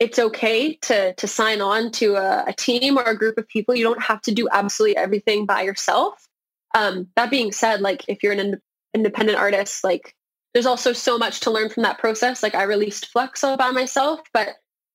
it's 0.00 0.18
okay 0.18 0.74
to 0.76 1.12
to 1.14 1.26
sign 1.26 1.60
on 1.60 1.92
to 1.92 2.16
a, 2.16 2.46
a, 2.48 2.52
team 2.54 2.98
or 2.98 3.02
a 3.02 3.16
group 3.16 3.36
of 3.36 3.46
people. 3.46 3.74
You 3.74 3.84
don't 3.84 4.02
have 4.02 4.22
to 4.22 4.32
do 4.32 4.48
absolutely 4.50 4.96
everything 4.96 5.44
by 5.44 5.62
yourself. 5.62 6.26
Um, 6.74 7.08
that 7.16 7.30
being 7.30 7.52
said, 7.52 7.82
like 7.82 8.06
if 8.08 8.22
you're 8.22 8.32
an 8.32 8.40
ind- 8.40 8.60
independent 8.94 9.38
artist, 9.38 9.84
like 9.84 10.14
there's 10.52 10.66
also 10.66 10.92
so 10.92 11.16
much 11.16 11.40
to 11.40 11.50
learn 11.50 11.70
from 11.70 11.84
that 11.84 11.98
process. 11.98 12.42
Like 12.42 12.54
I 12.54 12.64
released 12.64 13.06
Flux 13.06 13.44
all 13.44 13.56
by 13.56 13.70
myself, 13.70 14.20
but 14.32 14.48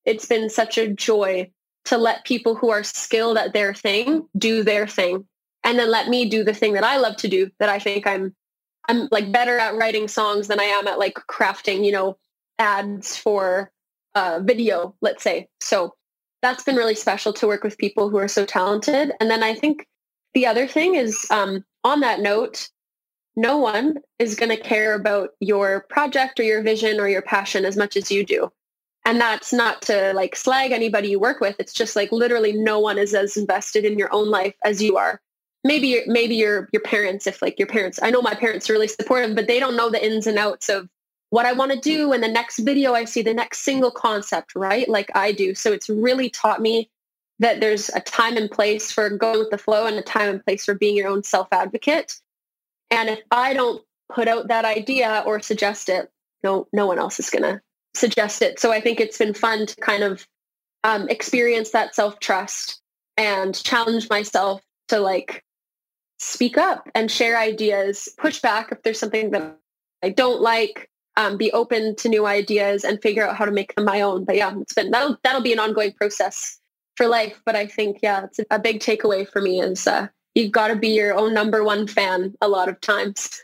it's 0.05 0.25
been 0.25 0.49
such 0.49 0.77
a 0.77 0.87
joy 0.87 1.49
to 1.85 1.97
let 1.97 2.25
people 2.25 2.55
who 2.55 2.69
are 2.69 2.83
skilled 2.83 3.37
at 3.37 3.53
their 3.53 3.73
thing 3.73 4.27
do 4.37 4.63
their 4.63 4.87
thing 4.87 5.25
and 5.65 5.79
then 5.79 5.89
let 5.89 6.07
me 6.07 6.29
do 6.29 6.43
the 6.43 6.53
thing 6.53 6.73
that 6.73 6.83
I 6.83 6.97
love 6.97 7.17
to 7.17 7.27
do 7.27 7.49
that 7.59 7.69
I 7.69 7.79
think 7.79 8.07
I'm 8.07 8.33
I'm 8.87 9.07
like 9.11 9.31
better 9.31 9.57
at 9.57 9.75
writing 9.75 10.07
songs 10.07 10.47
than 10.47 10.59
I 10.59 10.65
am 10.65 10.87
at 10.87 10.99
like 10.99 11.15
crafting, 11.29 11.83
you 11.83 11.91
know, 11.91 12.17
ads 12.59 13.17
for 13.17 13.71
uh, 14.13 14.41
video, 14.43 14.95
let's 15.01 15.23
say. 15.23 15.47
So 15.59 15.95
that's 16.43 16.63
been 16.63 16.75
really 16.75 16.93
special 16.93 17.33
to 17.33 17.47
work 17.47 17.63
with 17.63 17.79
people 17.79 18.09
who 18.09 18.17
are 18.17 18.27
so 18.27 18.45
talented. 18.45 19.11
And 19.19 19.29
then 19.29 19.41
I 19.41 19.55
think 19.55 19.87
the 20.35 20.45
other 20.45 20.67
thing 20.67 20.93
is 20.93 21.25
um, 21.31 21.65
on 21.83 22.01
that 22.01 22.19
note, 22.19 22.69
no 23.35 23.57
one 23.57 23.97
is 24.19 24.35
going 24.35 24.49
to 24.49 24.61
care 24.61 24.93
about 24.93 25.31
your 25.39 25.81
project 25.89 26.39
or 26.39 26.43
your 26.43 26.61
vision 26.61 26.99
or 26.99 27.07
your 27.07 27.21
passion 27.21 27.65
as 27.65 27.75
much 27.75 27.97
as 27.97 28.11
you 28.11 28.25
do. 28.25 28.51
And 29.05 29.21
that's 29.21 29.53
not 29.53 29.83
to 29.83 30.13
like 30.13 30.35
slag 30.35 30.71
anybody 30.71 31.09
you 31.09 31.19
work 31.19 31.39
with. 31.39 31.55
It's 31.59 31.73
just 31.73 31.95
like 31.95 32.11
literally 32.11 32.53
no 32.53 32.79
one 32.79 32.97
is 32.97 33.13
as 33.13 33.37
invested 33.37 33.85
in 33.85 33.99
your 33.99 34.11
own 34.13 34.29
life 34.29 34.55
as 34.63 34.81
you 34.81 34.97
are. 34.97 35.21
Maybe 35.63 36.01
maybe 36.07 36.35
your 36.35 36.69
your 36.73 36.81
parents, 36.81 37.27
if 37.27 37.41
like 37.41 37.59
your 37.59 37.67
parents, 37.67 37.99
I 38.01 38.09
know 38.09 38.21
my 38.21 38.33
parents 38.33 38.69
are 38.69 38.73
really 38.73 38.87
supportive, 38.87 39.35
but 39.35 39.47
they 39.47 39.59
don't 39.59 39.75
know 39.75 39.89
the 39.89 40.03
ins 40.03 40.27
and 40.27 40.39
outs 40.39 40.69
of 40.69 40.89
what 41.29 41.45
I 41.45 41.53
want 41.53 41.71
to 41.71 41.79
do 41.79 42.13
and 42.13 42.23
the 42.23 42.27
next 42.27 42.59
video 42.59 42.93
I 42.93 43.05
see, 43.05 43.21
the 43.21 43.33
next 43.33 43.59
single 43.59 43.91
concept, 43.91 44.53
right? 44.55 44.87
Like 44.87 45.09
I 45.15 45.31
do. 45.31 45.53
So 45.53 45.71
it's 45.71 45.89
really 45.89 46.29
taught 46.29 46.61
me 46.61 46.89
that 47.39 47.59
there's 47.59 47.89
a 47.89 47.99
time 47.99 48.37
and 48.37 48.49
place 48.49 48.91
for 48.91 49.09
going 49.09 49.39
with 49.39 49.49
the 49.49 49.57
flow 49.57 49.85
and 49.85 49.97
a 49.97 50.01
time 50.01 50.29
and 50.29 50.43
place 50.43 50.65
for 50.65 50.73
being 50.73 50.95
your 50.95 51.09
own 51.09 51.23
self 51.23 51.47
advocate. 51.51 52.13
And 52.91 53.09
if 53.09 53.19
I 53.31 53.53
don't 53.53 53.83
put 54.13 54.27
out 54.27 54.47
that 54.49 54.65
idea 54.65 55.23
or 55.25 55.41
suggest 55.41 55.89
it, 55.89 56.09
no, 56.43 56.67
no 56.71 56.85
one 56.85 56.99
else 56.99 57.19
is 57.19 57.29
going 57.29 57.43
to 57.43 57.61
suggest 57.95 58.41
it. 58.41 58.59
So 58.59 58.71
I 58.71 58.81
think 58.81 58.99
it's 58.99 59.17
been 59.17 59.33
fun 59.33 59.65
to 59.65 59.75
kind 59.77 60.03
of 60.03 60.27
um, 60.83 61.09
experience 61.09 61.71
that 61.71 61.95
self 61.95 62.19
trust 62.19 62.81
and 63.17 63.55
challenge 63.55 64.09
myself 64.09 64.61
to 64.89 64.99
like 64.99 65.43
speak 66.19 66.57
up 66.57 66.89
and 66.93 67.09
share 67.09 67.37
ideas, 67.37 68.09
push 68.17 68.39
back 68.41 68.71
if 68.71 68.83
there's 68.83 68.99
something 68.99 69.31
that 69.31 69.57
I 70.03 70.09
don't 70.09 70.41
like, 70.41 70.89
um, 71.17 71.37
be 71.37 71.51
open 71.51 71.95
to 71.97 72.09
new 72.09 72.25
ideas 72.25 72.83
and 72.83 73.01
figure 73.01 73.27
out 73.27 73.35
how 73.35 73.45
to 73.45 73.51
make 73.51 73.73
them 73.75 73.85
my 73.85 74.01
own. 74.01 74.25
But 74.25 74.35
yeah, 74.35 74.53
it's 74.59 74.73
been 74.73 74.91
that'll 74.91 75.17
that'll 75.23 75.41
be 75.41 75.53
an 75.53 75.59
ongoing 75.59 75.93
process 75.93 76.59
for 76.95 77.07
life. 77.07 77.41
But 77.45 77.55
I 77.55 77.67
think 77.67 77.99
yeah, 78.03 78.25
it's 78.25 78.39
a, 78.39 78.45
a 78.51 78.59
big 78.59 78.79
takeaway 78.79 79.27
for 79.27 79.41
me 79.41 79.61
is 79.61 79.87
uh, 79.87 80.07
you've 80.35 80.51
got 80.51 80.67
to 80.67 80.75
be 80.75 80.89
your 80.89 81.17
own 81.17 81.33
number 81.33 81.63
one 81.63 81.87
fan 81.87 82.35
a 82.41 82.47
lot 82.47 82.69
of 82.69 82.79
times. 82.81 83.41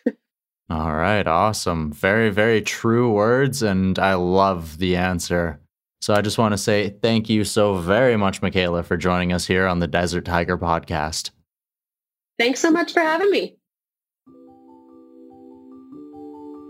All 0.70 0.94
right, 0.94 1.26
awesome. 1.28 1.92
Very, 1.92 2.30
very 2.30 2.62
true 2.62 3.12
words, 3.12 3.62
and 3.62 3.98
I 4.00 4.14
love 4.14 4.78
the 4.78 4.96
answer. 4.96 5.60
So 6.02 6.14
I 6.14 6.22
just 6.22 6.38
want 6.38 6.54
to 6.54 6.58
say 6.58 6.96
thank 7.02 7.30
you 7.30 7.44
so 7.44 7.76
very 7.76 8.16
much, 8.16 8.42
Michaela, 8.42 8.84
for 8.84 8.96
joining 8.96 9.34
us 9.34 9.46
here 9.46 9.68
on 9.68 9.80
the 9.80 9.88
Desert 9.88 10.26
Tiger 10.26 10.58
podcast. 10.58 11.32
Thanks 12.40 12.60
so 12.60 12.72
much 12.72 12.94
for 12.94 13.02
having 13.02 13.30
me. 13.32 13.58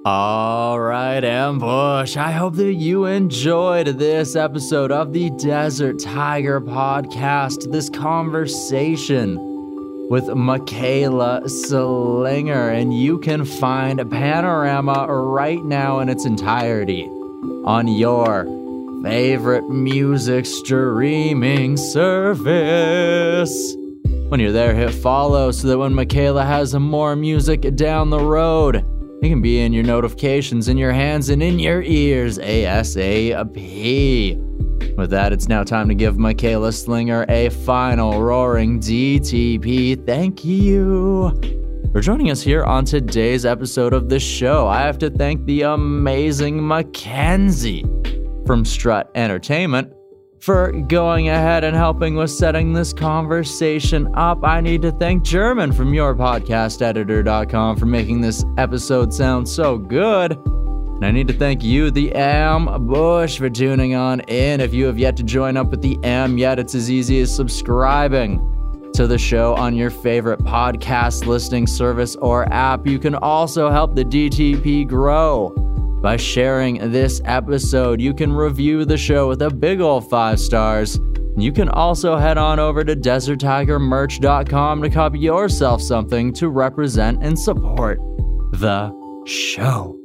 All 0.04 0.80
right, 0.80 1.24
Ambush. 1.24 2.18
I 2.18 2.32
hope 2.32 2.56
that 2.56 2.74
you 2.74 3.06
enjoyed 3.06 3.86
this 3.86 4.36
episode 4.36 4.92
of 4.92 5.14
the 5.14 5.30
Desert 5.38 6.00
Tiger 6.00 6.60
podcast, 6.60 7.72
this 7.72 7.88
conversation 7.88 9.51
with 10.12 10.28
Michaela 10.28 11.48
Slinger. 11.48 12.70
And 12.70 12.94
you 12.94 13.18
can 13.20 13.46
find 13.46 14.12
Panorama 14.12 15.08
right 15.08 15.64
now 15.64 16.00
in 16.00 16.10
its 16.10 16.26
entirety 16.26 17.06
on 17.64 17.88
your 17.88 18.44
favorite 19.06 19.70
music 19.70 20.46
streaming 20.46 21.78
service. 21.78 23.54
When 24.28 24.42
you're 24.42 24.52
there, 24.52 24.76
hit 24.76 24.94
follow 24.94 25.50
so 25.52 25.70
that 25.70 25.78
when 25.78 25.96
Michaela 25.96 26.44
has 26.44 26.76
more 26.76 27.16
music 27.16 27.62
down 27.78 28.10
the 28.10 28.20
road, 28.20 28.86
it 29.24 29.30
can 29.30 29.42
be 29.42 29.62
in 29.62 29.72
your 29.72 29.86
notifications, 29.86 30.68
in 30.68 30.78
your 30.78 30.92
hands, 30.92 31.30
and 31.30 31.42
in 31.42 31.58
your 31.58 31.82
ears 31.84 32.38
ASAP. 32.38 33.56
With 34.98 35.10
that, 35.12 35.34
it's 35.34 35.48
now 35.48 35.64
time 35.64 35.88
to 35.90 35.96
give 35.96 36.18
Michaela 36.18 36.72
Slinger 36.72 37.26
a 37.30 37.50
final 37.50 38.22
roaring 38.22 38.80
DTP. 38.80 40.06
Thank 40.06 40.44
you 40.44 41.32
for 41.92 42.02
joining 42.02 42.30
us 42.30 42.42
here 42.42 42.64
on 42.64 42.86
today's 42.86 43.46
episode 43.46 43.94
of 43.94 44.10
the 44.10 44.20
show. 44.20 44.68
I 44.68 44.82
have 44.82 44.98
to 45.00 45.10
thank 45.10 45.46
the 45.46 45.64
amazing 45.64 46.66
Mackenzie 46.66 47.86
from 48.46 48.66
Strut 48.66 49.10
Entertainment 49.16 49.92
for 50.40 50.72
going 50.72 51.30
ahead 51.30 51.64
and 51.64 51.76
helping 51.76 52.16
with 52.16 52.32
setting 52.32 52.74
this 52.74 52.94
conversation 52.94 54.10
up. 54.16 54.44
I 54.44 54.60
need 54.60 54.82
to 54.82 54.92
thank 54.92 55.24
German 55.24 55.72
from 55.72 55.92
yourpodcasteditor.com 55.92 57.78
for 57.78 57.86
making 57.86 58.22
this 58.22 58.44
episode 58.58 59.14
sound 59.14 59.48
so 59.48 59.78
good. 59.78 60.38
And 61.02 61.08
I 61.08 61.12
need 61.12 61.28
to 61.30 61.34
thank 61.34 61.64
you, 61.64 61.90
the 61.90 62.14
Ambush, 62.14 63.40
for 63.40 63.50
tuning 63.50 63.96
on 63.96 64.20
in. 64.20 64.62
If 64.62 64.72
you 64.72 64.86
have 64.86 65.00
yet 65.00 65.18
to 65.18 65.24
join 65.24 65.58
up 65.58 65.72
with 65.72 65.82
the 65.82 65.98
Am 66.04 66.38
yet, 66.38 66.60
it's 66.60 66.76
as 66.76 66.92
easy 66.92 67.20
as 67.22 67.36
subscribing 67.36 68.40
to 68.94 69.08
the 69.08 69.18
show 69.18 69.56
on 69.56 69.76
your 69.76 69.90
favorite 69.90 70.42
podcast 70.42 71.26
listening 71.26 71.66
service 71.66 72.16
or 72.18 72.48
app. 72.54 72.86
You 72.86 73.00
can 73.00 73.16
also 73.16 73.72
help 73.72 73.96
the 73.96 74.06
DTP 74.06 74.88
grow 74.88 75.50
by 76.04 76.18
sharing 76.18 76.92
this 76.92 77.20
episode. 77.26 78.00
You 78.00 78.14
can 78.14 78.32
review 78.32 78.86
the 78.86 78.98
show 78.98 79.28
with 79.28 79.42
a 79.42 79.50
big 79.50 79.82
old 79.82 80.08
five 80.08 80.40
stars. 80.40 81.00
You 81.36 81.52
can 81.52 81.70
also 81.70 82.16
head 82.16 82.38
on 82.38 82.60
over 82.60 82.84
to 82.84 82.96
deserttigermerch.com 82.96 84.82
to 84.84 84.90
copy 84.92 85.18
yourself 85.18 85.82
something 85.82 86.32
to 86.34 86.50
represent 86.50 87.24
and 87.24 87.40
support 87.40 87.98
the 88.52 88.94
show. 89.26 90.01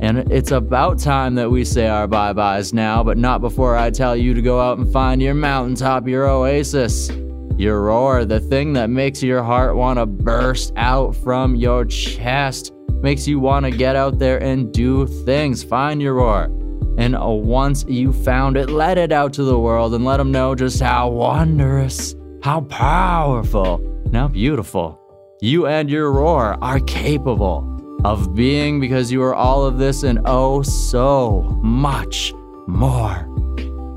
And 0.00 0.32
it's 0.32 0.50
about 0.50 0.98
time 0.98 1.34
that 1.34 1.50
we 1.50 1.64
say 1.64 1.86
our 1.86 2.06
bye 2.06 2.32
byes 2.32 2.72
now, 2.72 3.04
but 3.04 3.18
not 3.18 3.42
before 3.42 3.76
I 3.76 3.90
tell 3.90 4.16
you 4.16 4.32
to 4.32 4.40
go 4.40 4.58
out 4.58 4.78
and 4.78 4.90
find 4.90 5.20
your 5.20 5.34
mountaintop, 5.34 6.08
your 6.08 6.26
oasis, 6.26 7.10
your 7.58 7.82
roar, 7.82 8.24
the 8.24 8.40
thing 8.40 8.72
that 8.72 8.88
makes 8.88 9.22
your 9.22 9.42
heart 9.42 9.76
want 9.76 9.98
to 9.98 10.06
burst 10.06 10.72
out 10.76 11.14
from 11.16 11.54
your 11.54 11.84
chest 11.84 12.72
makes 13.02 13.28
you 13.28 13.38
want 13.38 13.66
to 13.66 13.70
get 13.70 13.94
out 13.94 14.18
there 14.18 14.42
and 14.42 14.72
do 14.72 15.06
things. 15.26 15.62
Find 15.62 16.00
your 16.00 16.14
roar. 16.14 16.44
And 16.96 17.16
once 17.18 17.84
you 17.86 18.12
found 18.12 18.56
it, 18.56 18.70
let 18.70 18.96
it 18.96 19.12
out 19.12 19.34
to 19.34 19.44
the 19.44 19.58
world 19.58 19.94
and 19.94 20.04
let 20.04 20.16
them 20.16 20.32
know 20.32 20.54
just 20.54 20.80
how 20.80 21.10
wondrous, 21.10 22.14
how 22.42 22.62
powerful, 22.62 23.76
and 24.06 24.16
how 24.16 24.28
beautiful 24.28 24.98
you 25.42 25.66
and 25.66 25.90
your 25.90 26.10
roar 26.12 26.56
are 26.62 26.80
capable 26.80 27.79
of 28.04 28.34
being 28.34 28.80
because 28.80 29.10
you 29.12 29.22
are 29.22 29.34
all 29.34 29.64
of 29.64 29.78
this 29.78 30.02
and 30.02 30.20
oh 30.24 30.62
so 30.62 31.42
much 31.62 32.32
more. 32.66 33.26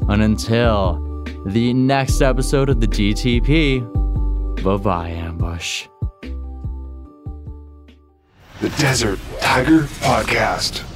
And 0.10 0.22
until 0.22 1.00
the 1.46 1.74
next 1.74 2.22
episode 2.22 2.70
of 2.70 2.80
the 2.80 2.88
DTP, 2.88 3.82
bye 4.64 4.78
bye, 4.78 5.10
Ambush 5.10 5.88
the 8.64 8.70
Desert 8.82 9.20
Tiger 9.42 9.80
Podcast. 10.00 10.93